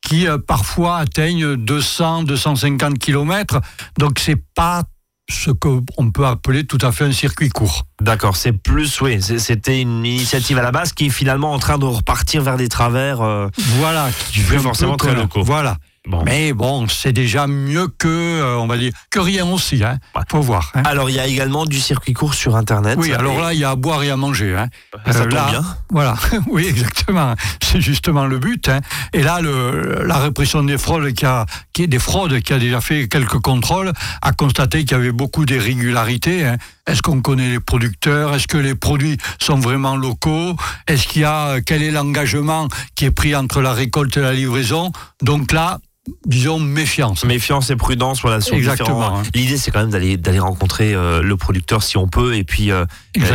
qui 0.00 0.28
euh, 0.28 0.38
parfois 0.38 0.98
atteignent 0.98 1.56
200, 1.56 2.22
250 2.22 3.00
km. 3.00 3.60
Donc 3.98 4.20
c'est 4.20 4.40
pas 4.54 4.84
ce 5.28 5.50
qu'on 5.50 6.10
peut 6.12 6.26
appeler 6.26 6.64
tout 6.64 6.78
à 6.82 6.92
fait 6.92 7.04
un 7.04 7.12
circuit 7.12 7.48
court. 7.48 7.86
D'accord, 8.00 8.36
c'est 8.36 8.52
plus, 8.52 9.00
oui, 9.00 9.20
c'était 9.22 9.80
une 9.80 10.04
initiative 10.04 10.58
à 10.58 10.62
la 10.62 10.70
base 10.72 10.92
qui 10.92 11.06
est 11.06 11.10
finalement 11.10 11.52
en 11.52 11.58
train 11.58 11.78
de 11.78 11.84
repartir 11.86 12.42
vers 12.42 12.56
des 12.56 12.68
travers. 12.68 13.22
euh, 13.22 13.48
Voilà, 13.78 14.08
qui 14.30 14.40
fait 14.40 14.58
forcément 14.58 14.96
très 14.96 15.14
locaux. 15.14 15.42
Voilà. 15.42 15.78
Bon. 16.06 16.22
Mais 16.24 16.52
bon, 16.52 16.86
c'est 16.88 17.12
déjà 17.12 17.46
mieux 17.46 17.88
que, 17.88 18.08
euh, 18.08 18.56
on 18.58 18.66
va 18.66 18.76
dire, 18.78 18.92
que 19.10 19.20
rien 19.20 19.46
aussi. 19.46 19.82
Hein. 19.84 19.98
Ouais. 20.14 20.22
Faut 20.30 20.40
voir. 20.40 20.70
hein. 20.74 20.82
Alors 20.84 21.10
il 21.10 21.16
y 21.16 21.20
a 21.20 21.26
également 21.26 21.64
du 21.66 21.80
circuit 21.80 22.12
court 22.12 22.34
sur 22.34 22.56
Internet. 22.56 22.98
Oui, 23.00 23.12
alors 23.12 23.40
là, 23.40 23.52
il 23.52 23.60
y 23.60 23.64
a 23.64 23.70
à 23.70 23.76
boire 23.76 24.02
et 24.02 24.10
à 24.10 24.16
manger. 24.16 24.56
Hein. 24.56 24.68
ça 25.06 25.20
euh, 25.20 25.22
tombe 25.24 25.32
là- 25.32 25.46
bien. 25.50 25.64
Voilà, 25.90 26.14
oui, 26.48 26.66
exactement. 26.66 27.34
C'est 27.62 27.80
justement 27.80 28.26
le 28.26 28.38
but. 28.38 28.68
hein. 28.68 28.80
Et 29.12 29.22
là, 29.22 29.40
le, 29.40 30.04
la 30.06 30.18
répression 30.18 30.62
des 30.62 30.78
fraudes, 30.78 31.12
qui 31.12 31.24
a, 31.26 31.46
qui, 31.72 31.88
des 31.88 31.98
fraudes, 31.98 32.40
qui 32.40 32.52
a 32.52 32.58
déjà 32.58 32.80
fait 32.80 33.08
quelques 33.08 33.38
contrôles, 33.40 33.92
a 34.22 34.32
constaté 34.32 34.80
qu'il 34.84 34.92
y 34.92 35.00
avait 35.00 35.12
beaucoup 35.12 35.44
d'irrégularités. 35.44 36.46
hein. 36.46 36.56
Est-ce 36.86 37.00
qu'on 37.02 37.22
connaît 37.22 37.48
les 37.48 37.60
producteurs? 37.60 38.34
Est-ce 38.34 38.46
que 38.46 38.58
les 38.58 38.74
produits 38.74 39.16
sont 39.40 39.56
vraiment 39.56 39.96
locaux? 39.96 40.54
Est-ce 40.86 41.06
qu'il 41.08 41.22
y 41.22 41.24
a 41.24 41.60
quel 41.62 41.82
est 41.82 41.90
l'engagement 41.90 42.68
qui 42.94 43.06
est 43.06 43.10
pris 43.10 43.34
entre 43.34 43.62
la 43.62 43.72
récolte 43.72 44.16
et 44.18 44.20
la 44.20 44.34
livraison? 44.34 44.92
Donc 45.22 45.52
là, 45.52 45.78
disons 46.26 46.58
méfiance. 46.60 47.24
Méfiance 47.24 47.70
et 47.70 47.76
prudence, 47.76 48.20
voilà, 48.22 48.40
sur 48.40 48.54
Exactement, 48.56 49.18
hein. 49.18 49.22
L'idée, 49.34 49.56
c'est 49.56 49.70
quand 49.70 49.80
même 49.80 49.90
d'aller 49.90 50.16
d'aller 50.16 50.38
rencontrer 50.38 50.94
euh, 50.94 51.22
le 51.22 51.36
producteur 51.36 51.82
si 51.82 51.96
on 51.96 52.08
peut, 52.08 52.34
et 52.36 52.44
puis 52.44 52.70
euh, 52.70 52.84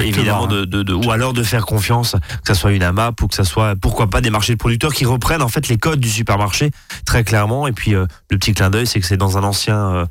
évidemment 0.04 0.48
de, 0.48 0.66
de- 0.66 0.84
de- 0.84 0.94
ou 0.94 1.12
alors 1.12 1.34
de 1.34 1.44
faire 1.44 1.66
confiance, 1.66 2.16
que 2.44 2.48
ça 2.48 2.56
soit 2.56 2.72
une 2.74 2.84
AMAP 2.84 3.22
ou 3.22 3.28
que 3.28 3.36
ça 3.36 3.44
soit 3.44 3.76
pourquoi 3.76 4.10
pas 4.10 4.22
des 4.22 4.30
marchés 4.30 4.54
de 4.54 4.58
producteurs 4.60 4.94
qui 4.94 5.06
reprennent 5.06 5.42
en 5.42 5.48
fait 5.50 5.68
les 5.68 5.78
codes 5.78 6.00
du 6.00 6.10
supermarché 6.10 6.72
très 7.06 7.24
clairement. 7.24 7.68
Et 7.68 7.72
puis 7.72 7.96
euh, 7.96 8.06
le 8.30 8.38
petit 8.38 8.54
clin 8.54 8.70
d'œil, 8.70 8.86
c'est 8.88 9.00
que 9.00 9.06
c'est 9.06 9.18
dans 9.18 9.38
un 9.38 9.44
ancien 9.44 9.78
euh, 9.78 10.06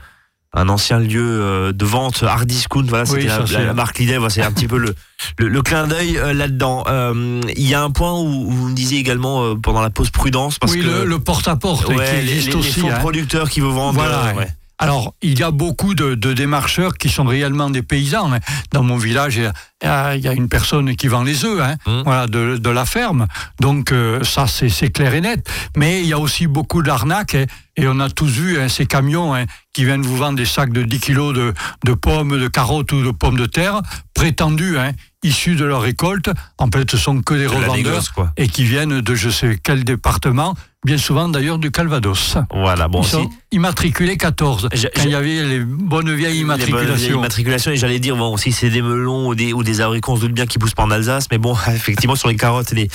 un 0.55 0.69
ancien 0.71 0.99
lieu 0.99 1.23
euh, 1.23 1.73
de 1.73 1.85
vente 1.85 2.23
hard 2.23 2.47
discount. 2.47 2.85
Voilà, 2.89 3.05
Oui, 3.05 3.23
c'était 3.23 3.27
la, 3.27 3.47
c'est- 3.47 3.53
la- 3.55 3.65
la 3.67 3.75
marque 3.75 3.99
Lidl. 3.99 4.15
Voilà, 4.17 4.31
c'est 4.31 4.43
un 4.43 4.53
petit 4.53 4.67
peu 4.69 4.79
le 4.79 4.95
le, 5.39 5.49
le 5.49 5.63
clin 5.63 5.87
d'œil 5.87 6.17
euh, 6.17 6.33
là-dedans. 6.33 6.85
Euh, 6.89 7.41
Il 7.57 7.67
y 7.69 7.75
a 7.75 7.83
un 7.83 7.91
point 7.91 8.13
où, 8.19 8.25
où 8.27 8.51
vous 8.51 8.69
me 8.69 8.75
disiez 8.75 8.99
également 8.99 9.45
euh, 9.45 9.55
pendant 9.57 9.83
la 9.83 9.91
pause 9.91 10.11
prudence 10.11 10.59
parce 10.59 10.73
oui, 10.73 10.81
que 10.81 10.87
le, 10.87 11.05
le 11.05 11.19
porte-à-porte 11.19 11.87
ouais, 11.89 11.95
qui 11.97 12.01
les, 12.27 12.33
existe 12.33 12.47
les- 12.49 12.53
les 12.55 12.59
aussi. 12.59 12.81
faux 12.81 12.89
hein. 12.89 12.99
producteurs 13.01 13.51
qui 13.51 13.61
vous 13.61 13.73
vendent. 13.73 13.95
Voilà. 13.97 14.35
ouais. 14.37 14.49
Alors, 14.79 15.15
il 15.23 15.39
y 15.39 15.43
a 15.43 15.51
beaucoup 15.51 15.95
de, 15.95 16.15
de 16.15 16.33
démarcheurs 16.33 16.95
qui 16.95 17.09
sont 17.09 17.25
réellement 17.25 17.69
des 17.71 17.83
paysans. 17.83 18.33
hein. 18.33 18.39
Dans 18.73 18.83
mon 18.85 18.97
village, 18.97 19.37
il 19.37 19.51
y 19.83 19.87
a, 19.87 20.15
il 20.17 20.23
y 20.23 20.29
a 20.29 20.33
une 20.33 20.49
personne 20.49 20.95
qui 20.95 21.09
vend 21.09 21.25
les 21.25 21.45
œufs, 21.45 21.61
hein, 21.61 21.77
Mmh. 21.87 22.03
voilà, 22.05 22.27
de, 22.29 22.57
de 22.59 22.71
la 22.71 22.85
ferme. 22.85 23.27
Donc, 23.61 23.91
euh, 23.93 24.23
ça, 24.23 24.47
c'est 24.47 24.91
clair 24.93 25.15
et 25.15 25.21
net. 25.21 25.49
Mais 25.77 26.01
il 26.03 26.07
y 26.07 26.13
a 26.13 26.19
aussi 26.19 26.47
beaucoup 26.47 26.83
d'arnaques. 26.83 27.35
hein, 27.35 27.47
et 27.77 27.87
on 27.89 27.99
a 28.01 28.09
tous 28.11 28.27
vu 28.29 28.59
hein, 28.61 28.69
ces 28.69 28.87
camions 28.87 29.35
hein, 29.35 29.45
qui 29.73 29.85
viennent 29.85 30.03
vous 30.03 30.17
vendre 30.17 30.37
des 30.37 30.45
sacs 30.47 30.73
de 30.73 30.83
10 30.83 31.01
kilos 31.01 31.35
de, 31.35 31.55
de 31.85 31.93
pommes, 31.95 32.39
de 32.39 32.49
carottes 32.49 32.93
ou 32.93 33.03
de 33.05 33.11
pommes 33.11 33.37
de 33.37 33.47
terre, 33.47 33.81
prétendus, 34.15 34.79
hein, 34.79 34.93
issus 35.23 35.55
de 35.57 35.65
leur 35.65 35.83
récolte. 35.83 36.31
En 36.59 36.69
fait, 36.73 36.91
ce 36.91 36.97
sont 36.97 37.21
que 37.23 37.35
des 37.35 37.47
revendeurs 37.47 38.13
quoi. 38.15 38.33
et 38.37 38.49
qui 38.49 38.65
viennent 38.65 39.01
de 39.01 39.15
je 39.15 39.31
sais 39.31 39.59
quel 39.63 39.85
département, 39.85 40.55
bien 40.85 40.99
souvent 40.99 41.29
d'ailleurs 41.29 41.59
du 41.59 41.71
Calvados. 41.71 42.37
Voilà, 42.55 42.89
bon, 42.89 43.03
Ils 43.03 43.05
si- 43.05 43.11
sont 43.13 43.31
immatriculés 43.53 44.17
14. 44.17 44.69
J'ai- 44.73 44.91
Quand 44.95 45.03
il 45.05 45.11
y 45.11 45.15
avait 45.15 45.45
les 45.45 45.61
bonnes 45.61 45.67
vieilles 45.67 45.79
les 45.85 45.91
bonnes 46.05 46.17
vieilles 46.17 46.39
immatriculations. 46.41 47.19
immatriculations, 47.19 47.71
et 47.73 47.77
j'allais 47.77 47.99
dire, 48.01 48.17
bon, 48.17 48.37
si 48.37 48.53
c'est 48.53 48.71
des 48.71 48.83
melons 48.83 49.29
ou 49.29 49.35
des, 49.35 49.53
ou 49.53 49.63
des 49.63 49.81
abricots, 49.81 50.13
on 50.13 50.17
se 50.17 50.21
doute 50.23 50.33
bien 50.33 50.47
qu'ils 50.47 50.61
poussent 50.61 50.75
pas 50.75 50.85
en 50.85 50.91
Alsace, 50.91 51.27
mais 51.31 51.39
bon, 51.39 51.55
effectivement, 51.75 52.15
sur 52.17 52.29
les 52.29 52.37
carottes 52.37 52.73
et 52.73 52.77
les, 52.77 52.89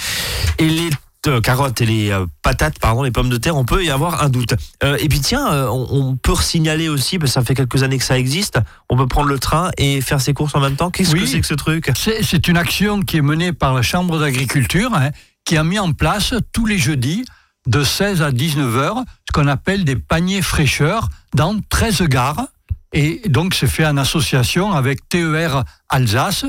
et 0.60 0.68
les 0.70 0.90
euh, 1.28 1.40
carottes 1.40 1.80
et 1.82 1.86
les 1.86 2.12
euh, 2.12 2.26
patates, 2.42 2.80
pardon, 2.80 3.04
les 3.04 3.12
pommes 3.12 3.30
de 3.30 3.38
terre, 3.38 3.56
on 3.56 3.64
peut 3.64 3.84
y 3.84 3.90
avoir 3.90 4.24
un 4.24 4.30
doute. 4.30 4.56
Euh, 4.84 4.98
et 5.00 5.08
puis 5.08 5.20
tiens, 5.22 5.70
on, 5.70 5.88
on 5.90 6.16
peut 6.18 6.36
signaler 6.36 6.90
aussi, 6.90 7.18
parce 7.20 7.32
que 7.32 7.34
ça 7.36 7.46
fait 7.46 7.54
quelques 7.56 7.82
années 7.84 7.98
que 7.98 8.04
ça 8.04 8.18
existe, 8.20 8.60
on 8.90 8.98
peut 8.98 9.08
prendre 9.08 9.28
le 9.30 9.40
train 9.40 9.72
et 9.78 10.02
faire 10.02 10.20
ses 10.20 10.34
courses 10.34 10.54
en 10.56 10.60
même 10.60 10.76
temps. 10.76 10.90
Qu'est-ce 10.92 11.14
Oui. 11.14 11.22
que 11.22 11.26
c'est 11.26 11.40
que 11.40 11.48
ce 11.48 11.54
truc? 11.54 11.92
C'est 11.98 12.24
c'est 12.24 12.48
une 12.50 12.58
action 12.58 13.02
qui 13.02 13.18
est 13.18 13.22
menée 13.22 13.54
par 13.54 13.74
la 13.74 13.82
Chambre 13.82 14.20
d'agriculture, 14.20 14.94
hein, 14.94 15.12
qui 15.46 15.56
a 15.58 15.64
mis 15.64 15.80
en 15.80 15.94
place 15.94 16.34
tous 16.52 16.66
les 16.66 16.78
jeudis 16.78 17.24
de 17.68 17.84
16 17.84 18.22
à 18.22 18.32
19 18.32 18.78
heures 18.78 19.04
ce 19.26 19.32
qu'on 19.34 19.48
appelle 19.48 19.86
des 19.86 19.96
paniers 19.96 20.42
fraîcheurs 20.42 21.10
dans 21.34 21.60
13 21.70 22.04
gares. 22.04 22.48
Et 22.92 23.22
donc 23.28 23.56
c'est 23.56 23.68
fait 23.68 23.86
en 23.86 23.98
association 23.98 24.72
avec 24.72 25.08
TER 25.10 25.64
Alsace. 25.90 26.46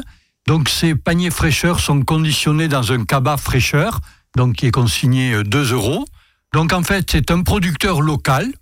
Donc 0.46 0.68
ces 0.68 0.94
paniers 0.94 1.30
fraîcheurs 1.30 1.80
sont 1.80 2.02
conditionnés 2.02 2.68
dans 2.68 2.92
un 2.92 3.04
cabas 3.04 3.38
fraîcheur, 3.38 4.00
donc 4.36 4.56
qui 4.56 4.66
est 4.66 4.70
consigné 4.70 5.32
euh, 5.32 5.42
2 5.42 5.72
euros. 5.72 6.04
Donc 6.52 6.72
en 6.72 6.82
fait 6.82 7.10
c'est 7.10 7.30
un 7.30 7.42
producteur 7.42 8.02
local, 8.02 8.52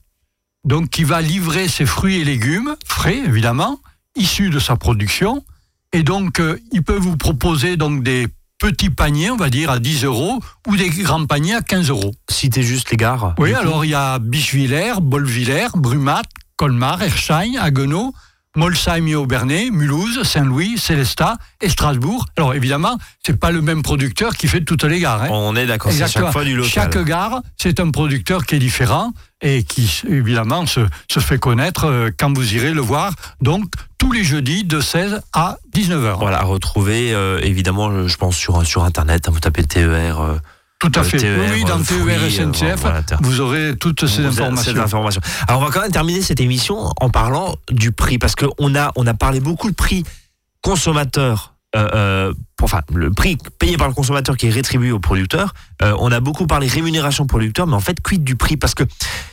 donc 0.64 0.90
qui 0.90 1.04
va 1.04 1.20
livrer 1.20 1.66
ses 1.66 1.86
fruits 1.86 2.20
et 2.20 2.24
légumes, 2.24 2.76
frais 2.86 3.18
évidemment, 3.18 3.80
issus 4.16 4.50
de 4.50 4.58
sa 4.58 4.76
production. 4.76 5.44
Et 5.92 6.02
donc, 6.02 6.40
euh, 6.40 6.58
il 6.72 6.82
peut 6.82 6.96
vous 6.96 7.16
proposer 7.16 7.76
donc 7.76 8.02
des 8.02 8.26
petits 8.62 8.90
paniers, 8.90 9.32
on 9.32 9.36
va 9.36 9.50
dire, 9.50 9.70
à 9.70 9.80
10 9.80 10.04
euros, 10.04 10.38
ou 10.68 10.76
des 10.76 10.88
grands 10.88 11.26
paniers 11.26 11.56
à 11.56 11.62
15 11.62 11.90
euros. 11.90 12.12
Citez 12.30 12.62
juste 12.62 12.92
les 12.92 12.96
gares. 12.96 13.34
Oui, 13.38 13.52
alors 13.54 13.84
il 13.84 13.90
y 13.90 13.94
a 13.94 14.20
Bischwiller, 14.20 14.94
Bolvillers, 15.02 15.70
Brumat, 15.74 16.22
Colmar, 16.56 17.02
Erschein, 17.02 17.54
Haguenau, 17.58 18.14
Molsheim 18.56 19.06
et 19.08 19.14
Aubernay, 19.14 19.70
Mulhouse, 19.70 20.22
Saint-Louis, 20.24 20.76
Célestat 20.78 21.36
et 21.60 21.68
Strasbourg. 21.68 22.26
Alors 22.36 22.54
évidemment, 22.54 22.98
c'est 23.24 23.38
pas 23.38 23.50
le 23.50 23.62
même 23.62 23.82
producteur 23.82 24.36
qui 24.36 24.46
fait 24.48 24.60
toutes 24.62 24.84
les 24.84 25.00
gares. 25.00 25.22
hein. 25.22 25.28
On 25.30 25.56
est 25.56 25.66
d'accord, 25.66 25.90
c'est 25.92 26.06
chaque 26.06 26.30
fois 26.32 26.44
du 26.44 26.54
local. 26.54 26.70
Chaque 26.70 26.98
gare, 27.04 27.40
c'est 27.56 27.80
un 27.80 27.90
producteur 27.90 28.44
qui 28.44 28.56
est 28.56 28.58
différent 28.58 29.12
et 29.40 29.64
qui, 29.64 30.02
évidemment, 30.08 30.66
se, 30.66 30.80
se 31.10 31.20
fait 31.20 31.38
connaître 31.38 31.86
euh, 31.86 32.10
quand 32.16 32.32
vous 32.36 32.54
irez 32.54 32.72
le 32.74 32.80
voir. 32.82 33.12
Donc, 33.40 33.64
tous 33.98 34.12
les 34.12 34.22
jeudis 34.24 34.64
de 34.64 34.80
16 34.80 35.22
à 35.32 35.56
19 35.72 36.04
heures. 36.04 36.18
Voilà, 36.18 36.40
à 36.40 36.44
retrouver 36.44 37.14
euh, 37.14 37.40
évidemment, 37.42 38.06
je 38.06 38.16
pense, 38.16 38.36
sur, 38.36 38.64
sur 38.66 38.84
Internet, 38.84 39.28
hein, 39.28 39.32
vous 39.32 39.40
tapez 39.40 39.64
TER. 39.64 40.20
euh, 40.20 40.36
Tout 40.82 40.92
à 41.00 41.02
fait. 41.04 41.16
TER, 41.18 41.38
oui, 41.52 41.64
dans 41.64 41.78
TER 41.78 41.84
fruits, 41.84 42.12
euh, 42.14 42.28
SNCF, 42.30 42.80
voilà, 42.80 43.02
vous 43.22 43.40
aurez 43.40 43.76
toutes 43.78 44.06
ces 44.06 44.24
informations. 44.26 44.72
cette 44.74 44.82
information. 44.82 45.20
Alors 45.48 45.60
on 45.62 45.64
va 45.64 45.70
quand 45.70 45.80
même 45.82 45.92
terminer 45.92 46.22
cette 46.22 46.40
émission 46.40 46.90
en 47.00 47.08
parlant 47.10 47.54
du 47.70 47.92
prix 47.92 48.18
parce 48.18 48.34
qu'on 48.34 48.74
a 48.74 48.90
on 48.96 49.06
a 49.06 49.14
parlé 49.14 49.40
beaucoup 49.40 49.70
de 49.70 49.74
prix 49.76 50.04
consommateur. 50.60 51.48
euh, 51.74 51.88
euh, 51.94 52.34
pour- 52.56 52.66
enfin, 52.66 52.82
le 52.94 53.10
prix 53.10 53.38
payé 53.58 53.78
par 53.78 53.88
le 53.88 53.94
consommateur 53.94 54.36
qui 54.36 54.46
est 54.46 54.50
rétribué 54.50 54.92
au 54.92 54.98
producteur. 55.00 55.54
Euh, 55.80 55.96
on 56.00 56.12
a 56.12 56.20
beaucoup 56.20 56.46
parlé 56.46 56.66
rémunération 56.66 57.26
producteur, 57.26 57.66
mais 57.66 57.72
en 57.74 57.80
fait, 57.80 57.96
quid 58.02 58.22
du 58.22 58.36
prix? 58.36 58.58
Parce 58.58 58.74
que 58.74 58.82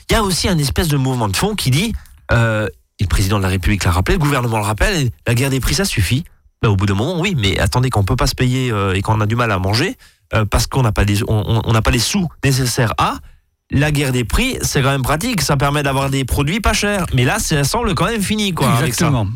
il 0.09 0.13
y 0.13 0.15
a 0.15 0.23
aussi 0.23 0.47
un 0.47 0.57
espèce 0.57 0.87
de 0.87 0.95
mouvement 0.95 1.27
de 1.27 1.35
fond 1.35 1.53
qui 1.53 1.69
dit, 1.69 1.91
et 2.31 2.35
le 2.35 3.07
président 3.09 3.39
de 3.39 3.43
la 3.43 3.49
République 3.49 3.83
l'a 3.83 3.91
rappelé, 3.91 4.15
le 4.17 4.23
gouvernement 4.23 4.57
le 4.57 4.63
rappelle, 4.63 5.09
la 5.27 5.35
guerre 5.35 5.49
des 5.49 5.59
prix, 5.59 5.75
ça 5.75 5.83
suffit. 5.83 6.23
Ben, 6.61 6.69
au 6.69 6.75
bout 6.75 6.85
d'un 6.85 6.93
moment, 6.93 7.19
oui, 7.19 7.35
mais 7.37 7.57
attendez, 7.59 7.89
qu'on 7.89 8.03
peut 8.03 8.15
pas 8.15 8.27
se 8.27 8.35
payer 8.35 8.71
euh, 8.71 8.93
et 8.93 9.01
qu'on 9.01 9.21
a 9.21 9.25
du 9.25 9.35
mal 9.35 9.51
à 9.51 9.59
manger 9.59 9.97
euh, 10.33 10.45
parce 10.45 10.67
qu'on 10.67 10.81
n'a 10.81 10.91
pas 10.91 11.03
les, 11.05 11.23
on, 11.29 11.61
on- 11.65 11.81
pas 11.81 11.91
les 11.91 11.99
sous 11.99 12.27
nécessaires 12.43 12.93
à. 12.97 13.15
La 13.71 13.91
guerre 13.91 14.11
des 14.11 14.23
prix, 14.23 14.57
c'est 14.63 14.81
quand 14.81 14.89
même 14.89 15.03
pratique, 15.03 15.41
ça 15.41 15.55
permet 15.55 15.83
d'avoir 15.83 16.09
des 16.09 16.25
produits 16.25 16.59
pas 16.59 16.73
chers. 16.73 17.05
Mais 17.13 17.23
là, 17.23 17.37
ça 17.39 17.63
semble 17.63 17.93
quand 17.93 18.05
même 18.07 18.21
fini, 18.21 18.51
quoi. 18.53 18.67
avec 18.67 18.95
ça. 18.95 19.05
Exactement. 19.07 19.27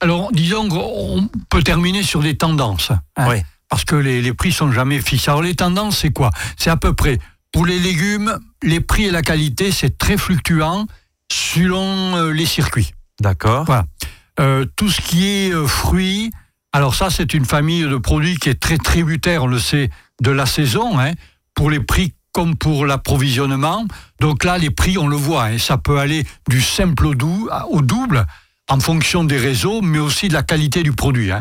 Alors, 0.00 0.30
disons 0.32 0.68
qu'on 0.68 1.28
peut 1.50 1.62
terminer 1.64 2.04
sur 2.04 2.20
des 2.22 2.36
tendances. 2.36 2.92
hein, 3.16 3.26
Oui. 3.28 3.42
Parce 3.68 3.84
que 3.84 3.96
les, 3.96 4.22
les 4.22 4.32
prix 4.32 4.52
sont 4.52 4.70
jamais 4.72 5.00
fixes. 5.00 5.28
Alors, 5.28 5.42
les 5.42 5.54
tendances, 5.56 5.98
c'est 5.98 6.12
quoi? 6.12 6.30
C'est 6.56 6.70
à 6.70 6.76
peu 6.76 6.94
près, 6.94 7.18
pour 7.52 7.66
les 7.66 7.78
légumes, 7.80 8.38
les 8.62 8.80
prix 8.80 9.06
et 9.06 9.10
la 9.10 9.22
qualité, 9.22 9.72
c'est 9.72 9.98
très 9.98 10.16
fluctuant 10.16 10.86
selon 11.30 12.16
euh, 12.16 12.30
les 12.32 12.46
circuits. 12.46 12.92
D'accord. 13.20 13.66
Euh, 14.40 14.64
tout 14.76 14.88
ce 14.88 15.00
qui 15.00 15.26
est 15.26 15.52
euh, 15.52 15.66
fruits, 15.66 16.30
alors 16.72 16.94
ça, 16.94 17.10
c'est 17.10 17.34
une 17.34 17.44
famille 17.44 17.82
de 17.82 17.96
produits 17.96 18.36
qui 18.36 18.48
est 18.48 18.60
très 18.60 18.78
tributaire, 18.78 19.44
on 19.44 19.46
le 19.48 19.58
sait, 19.58 19.90
de 20.22 20.30
la 20.30 20.46
saison, 20.46 20.98
hein, 20.98 21.12
pour 21.54 21.70
les 21.70 21.80
prix 21.80 22.12
comme 22.32 22.56
pour 22.56 22.86
l'approvisionnement. 22.86 23.84
Donc 24.20 24.44
là, 24.44 24.58
les 24.58 24.70
prix, 24.70 24.96
on 24.98 25.08
le 25.08 25.16
voit, 25.16 25.44
hein, 25.46 25.58
ça 25.58 25.76
peut 25.78 25.98
aller 25.98 26.24
du 26.48 26.60
simple 26.60 27.06
au, 27.06 27.14
dou- 27.14 27.48
au 27.70 27.80
double 27.82 28.26
en 28.68 28.78
fonction 28.80 29.24
des 29.24 29.38
réseaux, 29.38 29.80
mais 29.80 29.98
aussi 29.98 30.28
de 30.28 30.34
la 30.34 30.42
qualité 30.42 30.82
du 30.82 30.92
produit. 30.92 31.32
hein. 31.32 31.40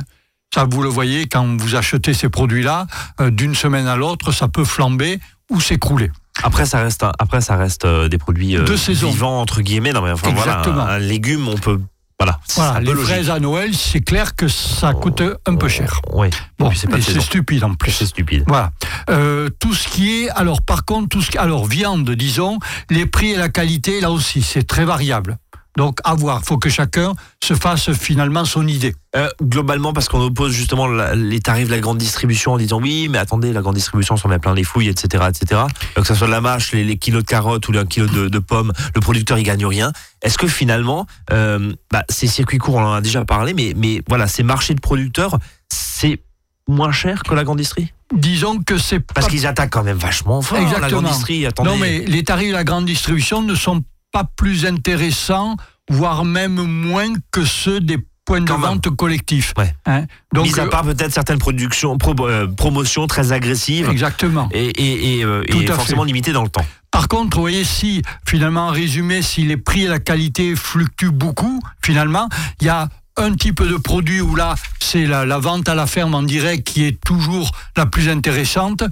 Ça, 0.56 0.64
vous 0.64 0.82
le 0.82 0.90
voyez, 0.90 1.28
quand 1.28 1.60
vous 1.62 1.76
achetez 1.76 2.14
ces 2.14 2.30
produits-là, 2.30 2.88
euh, 3.20 3.30
d'une 3.30 3.54
semaine 3.54 3.86
à 3.86 3.98
l'autre, 3.98 4.32
ça 4.32 4.48
peut 4.48 4.64
flamber 4.64 5.20
ou 5.52 5.60
s'écrouler. 5.60 6.10
Après, 6.42 6.66
ça 6.66 6.80
reste, 6.80 7.04
après, 7.20 7.42
ça 7.42 7.58
reste 7.58 7.84
euh, 7.86 8.08
des 8.08 8.18
produits 8.18 8.56
euh, 8.56 8.64
De 8.64 8.78
saison. 8.78 9.10
vivants 9.10 9.42
entre 9.42 9.62
guillemets. 9.62 9.92
Non, 9.92 10.02
mais 10.02 10.12
enfin 10.12 10.30
Exactement. 10.30 10.76
voilà, 10.76 10.92
un, 10.94 10.96
un 10.96 11.00
légume, 11.00 11.48
on 11.50 11.58
peut, 11.58 11.80
voilà. 12.20 12.40
Voilà, 12.56 12.80
les 12.80 12.96
fraises 12.96 13.30
à 13.30 13.40
Noël, 13.40 13.76
c'est 13.76 14.02
clair 14.02 14.36
que 14.36 14.48
ça 14.48 14.94
coûte 14.94 15.22
un 15.46 15.56
peu 15.56 15.68
cher. 15.68 16.02
Oui. 16.14 16.30
Bon, 16.58 16.72
c'est 16.74 17.22
stupide 17.22 17.64
en 17.64 17.76
plus. 17.76 17.92
C'est 17.92 18.08
stupide. 18.08 18.44
Voilà. 18.48 18.72
Euh, 19.10 19.50
tout 19.60 19.76
ce 19.76 19.88
qui 19.88 20.24
est, 20.24 20.30
alors 20.30 20.64
par 20.64 20.84
contre, 20.84 21.10
tout 21.10 21.22
ce 21.22 21.30
qui, 21.30 21.38
alors 21.38 21.68
viande, 21.68 22.10
disons, 22.10 22.58
les 22.90 23.06
prix 23.06 23.32
et 23.32 23.38
la 23.38 23.50
qualité, 23.50 24.02
là 24.02 24.12
aussi, 24.12 24.42
c'est 24.42 24.64
très 24.64 24.84
variable. 24.84 25.38
Donc 25.78 26.00
à 26.04 26.16
voir, 26.16 26.44
faut 26.44 26.58
que 26.58 26.70
chacun 26.70 27.14
se 27.42 27.54
fasse 27.54 27.92
finalement 27.94 28.44
son 28.46 28.68
idée. 28.68 28.94
Euh, 29.16 29.30
globalement, 29.42 29.94
parce 29.94 30.10
qu'on 30.10 30.20
oppose 30.22 30.52
justement 30.52 30.88
la- 30.88 31.16
les 31.16 31.40
tarifs 31.40 31.68
de 31.68 31.72
la 31.74 31.80
grande 31.80 31.98
distribution 32.00 32.54
en 32.54 32.58
disant 32.58 32.82
oui, 32.82 33.08
mais 33.10 33.20
attendez, 33.20 33.54
la 33.54 33.62
grande 33.62 33.76
distribution 33.76 34.18
s'en 34.18 34.28
met 34.28 34.40
plein 34.40 34.54
les 34.56 34.64
fouilles, 34.64 34.90
etc., 34.90 35.24
etc. 35.30 35.62
Euh, 35.98 36.02
que 36.02 36.08
ce 36.08 36.16
soit 36.16 36.28
de 36.28 36.32
la 36.32 36.42
mâche, 36.42 36.72
les, 36.74 36.84
les 36.84 36.98
kilos 36.98 37.24
de 37.24 37.28
carottes 37.28 37.68
ou 37.68 37.72
les 37.72 37.86
kilos 37.86 38.12
de, 38.12 38.28
de 38.28 38.40
pommes, 38.40 38.74
le 38.96 39.00
producteur 39.02 39.38
il 39.38 39.44
gagne 39.44 39.66
rien. 39.66 39.92
Est-ce 40.24 40.38
que 40.38 40.48
finalement, 40.48 41.06
euh, 41.32 41.72
bah, 41.92 42.04
ces 42.10 42.28
circuits 42.28 42.58
courts, 42.58 42.76
on 42.76 42.84
en 42.84 42.94
a 42.94 43.02
déjà 43.02 43.24
parlé, 43.24 43.54
mais 43.54 43.74
mais 43.78 44.02
voilà, 44.10 44.28
ces 44.28 44.44
marchés 44.44 44.74
de 44.74 44.82
producteurs, 44.82 45.38
c'est 45.70 46.20
moins 46.68 46.92
cher 46.92 47.24
que 47.24 47.34
la 47.36 47.44
grande 47.44 47.60
distrie 47.60 47.94
Disons 48.14 48.60
que 48.66 48.78
c'est 48.78 49.00
Parce 49.00 49.28
pas- 49.28 49.32
qu'ils 49.32 49.46
attaquent 49.46 49.70
quand 49.72 49.84
même 49.84 49.98
vachement 49.98 50.42
fort 50.42 50.58
la 50.82 50.90
grande 50.90 51.06
distrie. 51.06 51.46
Attendez. 51.46 51.70
non 51.70 51.78
mais 51.78 52.00
les 52.00 52.24
tarifs 52.24 52.50
de 52.50 52.54
la 52.54 52.64
grande 52.64 52.86
distribution 52.86 53.42
ne 53.42 53.54
sont 53.54 53.84
pas 54.12 54.24
plus 54.36 54.66
intéressants, 54.66 55.56
voire 55.90 56.26
même 56.26 56.56
moins 56.64 57.14
que 57.32 57.46
ceux 57.46 57.80
des 57.80 57.98
points 58.26 58.42
de 58.42 58.48
Quand 58.48 58.58
même. 58.58 58.72
vente 58.72 58.90
collectifs. 58.96 59.54
Ouais. 59.58 59.74
Hein 59.86 60.06
Donc 60.34 60.48
Mis 60.48 60.60
à 60.60 60.64
euh, 60.64 60.70
part 60.70 60.84
peut-être 60.84 61.14
certaines 61.14 61.38
productions, 61.40 61.98
pro- 61.98 62.28
euh, 62.28 62.48
promotions 62.48 63.08
très 63.08 63.32
agressives 63.32 63.90
exactement. 63.90 64.50
et, 64.52 64.68
et, 64.68 65.20
et, 65.20 65.24
euh, 65.24 65.44
et 65.48 65.66
forcément 65.68 66.04
limitées 66.04 66.34
dans 66.34 66.44
le 66.44 66.50
temps. 66.50 66.66
Par 66.92 67.08
contre, 67.08 67.38
vous 67.38 67.42
voyez, 67.44 67.64
si, 67.64 68.02
finalement, 68.28 68.68
en 68.68 68.72
résumé, 68.72 69.22
si 69.22 69.44
les 69.44 69.56
prix 69.58 69.84
et 69.84 69.88
la 69.88 70.00
qualité 70.00 70.56
fluctuent 70.56 71.12
beaucoup, 71.12 71.62
finalement, 71.84 72.28
il 72.60 72.68
y 72.68 72.70
a 72.70 72.90
un 73.18 73.34
type 73.34 73.62
de 73.64 73.78
produit 73.78 74.20
où 74.22 74.36
là, 74.36 74.56
c'est 74.80 75.06
la, 75.06 75.26
la 75.26 75.38
vente 75.38 75.70
à 75.70 75.76
la 75.76 75.88
ferme 75.88 76.14
en 76.16 76.24
direct 76.24 76.68
qui 76.68 76.84
est 76.86 77.00
toujours 77.04 77.52
la 77.76 77.86
plus 77.86 78.10
intéressante. 78.10 78.84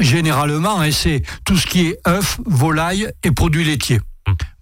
Généralement, 0.00 0.82
et 0.82 0.90
c'est 0.90 1.22
tout 1.44 1.56
ce 1.56 1.66
qui 1.66 1.86
est 1.86 1.98
œufs, 2.08 2.38
volailles 2.44 3.08
et 3.22 3.30
produits 3.30 3.64
laitiers. 3.64 4.00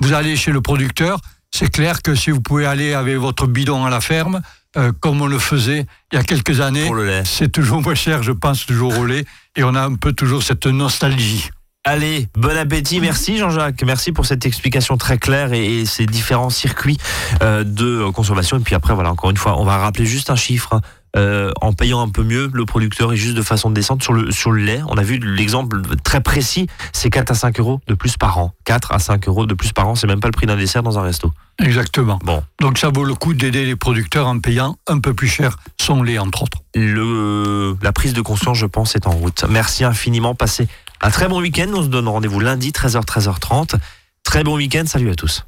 Vous 0.01 0.13
allez 0.13 0.37
chez 0.37 0.53
le 0.53 0.61
producteur, 0.61 1.19
c'est 1.51 1.71
clair 1.71 2.03
que 2.03 2.15
si 2.15 2.31
vous 2.31 2.41
pouvez 2.41 2.67
aller 2.67 2.95
avec 2.95 3.17
votre 3.17 3.47
bidon 3.47 3.85
à 3.85 3.91
la 3.91 4.01
ferme, 4.01 4.41
euh, 4.77 4.93
comme 4.99 5.23
on 5.23 5.27
le 5.27 5.39
faisait 5.39 5.87
il 6.13 6.17
y 6.17 6.19
a 6.19 6.25
quelques 6.25 6.61
années, 6.61 6.89
c'est 7.25 7.51
toujours 7.53 7.81
moins 7.81 7.95
cher, 7.95 8.23
je 8.23 8.33
pense, 8.33 8.67
toujours 8.67 8.99
au 8.99 9.07
lait, 9.07 9.25
et 9.57 9.63
on 9.65 9.75
a 9.75 9.83
un 9.83 9.95
peu 9.95 10.13
toujours 10.13 10.43
cette 10.43 10.67
nostalgie. 10.67 11.51
Allez, 11.87 12.29
bon 12.35 12.57
appétit. 12.57 12.99
Merci 12.99 13.37
Jean-Jacques. 13.37 13.83
Merci 13.85 14.11
pour 14.11 14.25
cette 14.25 14.47
explication 14.47 14.97
très 14.97 15.19
claire 15.19 15.53
et, 15.53 15.81
et 15.81 15.87
ces 15.87 16.07
différents 16.07 16.49
circuits 16.49 16.97
euh, 17.43 17.63
de 17.63 18.09
consommation. 18.11 18.57
Et 18.57 18.61
puis 18.61 18.75
après, 18.75 18.95
voilà, 18.95 19.11
encore 19.11 19.29
une 19.31 19.37
fois, 19.37 19.61
on 19.61 19.65
va 19.67 19.77
rappeler 19.77 20.07
juste 20.07 20.31
un 20.31 20.37
chiffre. 20.37 20.73
hein. 20.73 20.81
Euh, 21.17 21.53
en 21.61 21.73
payant 21.73 22.01
un 22.01 22.09
peu 22.09 22.25
mieux 22.25 22.51
le 22.53 22.65
producteur 22.65 23.13
et 23.13 23.17
juste 23.17 23.37
de 23.37 23.43
façon 23.43 23.71
décente 23.71 24.03
sur 24.03 24.13
le, 24.13 24.33
sur 24.33 24.51
le 24.51 24.65
lait. 24.65 24.81
On 24.89 24.99
a 24.99 25.03
vu 25.05 25.19
l'exemple 25.19 25.81
très 26.03 26.21
précis, 26.21 26.67
c'est 26.93 27.09
4 27.09 27.31
à 27.31 27.35
5 27.35 27.61
euros 27.61 27.81
de 27.87 27.95
plus 27.95 28.17
par 28.17 28.39
an. 28.39 28.53
4 28.65 28.91
à 28.91 28.99
5 28.99 29.29
euros 29.29 29.47
de 29.47 29.55
plus 29.55 29.73
par 29.73 29.87
an, 29.87 29.95
c'est 29.95 30.09
même 30.09 30.19
pas 30.19 30.27
le 30.27 30.33
prix 30.33 30.47
d'un 30.47 30.57
dessert 30.57 30.83
dans 30.83 30.99
un 30.99 31.03
resto. 31.03 31.31
Exactement. 31.61 32.19
Bon, 32.25 32.43
Donc 32.61 32.79
ça 32.79 32.89
vaut 32.93 33.05
le 33.05 33.15
coup 33.15 33.33
d'aider 33.33 33.65
les 33.65 33.77
producteurs 33.77 34.27
en 34.27 34.41
payant 34.41 34.77
un 34.89 34.99
peu 34.99 35.15
plus 35.15 35.29
cher 35.29 35.57
son 35.81 36.03
lait, 36.03 36.19
entre 36.19 36.43
autres. 36.43 36.59
le, 36.75 37.77
la 37.81 37.93
prise 37.93 38.13
de 38.13 38.21
conscience, 38.21 38.59
je 38.59 38.67
pense, 38.67 38.97
est 38.97 39.07
en 39.07 39.13
route. 39.13 39.45
Merci 39.49 39.85
infiniment. 39.85 40.35
Passez 40.35 40.67
un 41.01 41.11
très 41.11 41.29
bon 41.29 41.41
week-end. 41.41 41.69
On 41.75 41.83
se 41.83 41.89
donne 41.89 42.09
rendez-vous 42.09 42.41
lundi, 42.41 42.71
13h, 42.71 43.05
13h30. 43.05 43.77
Très 44.25 44.43
bon 44.43 44.57
week-end. 44.57 44.85
Salut 44.87 45.11
à 45.11 45.15
tous. 45.15 45.45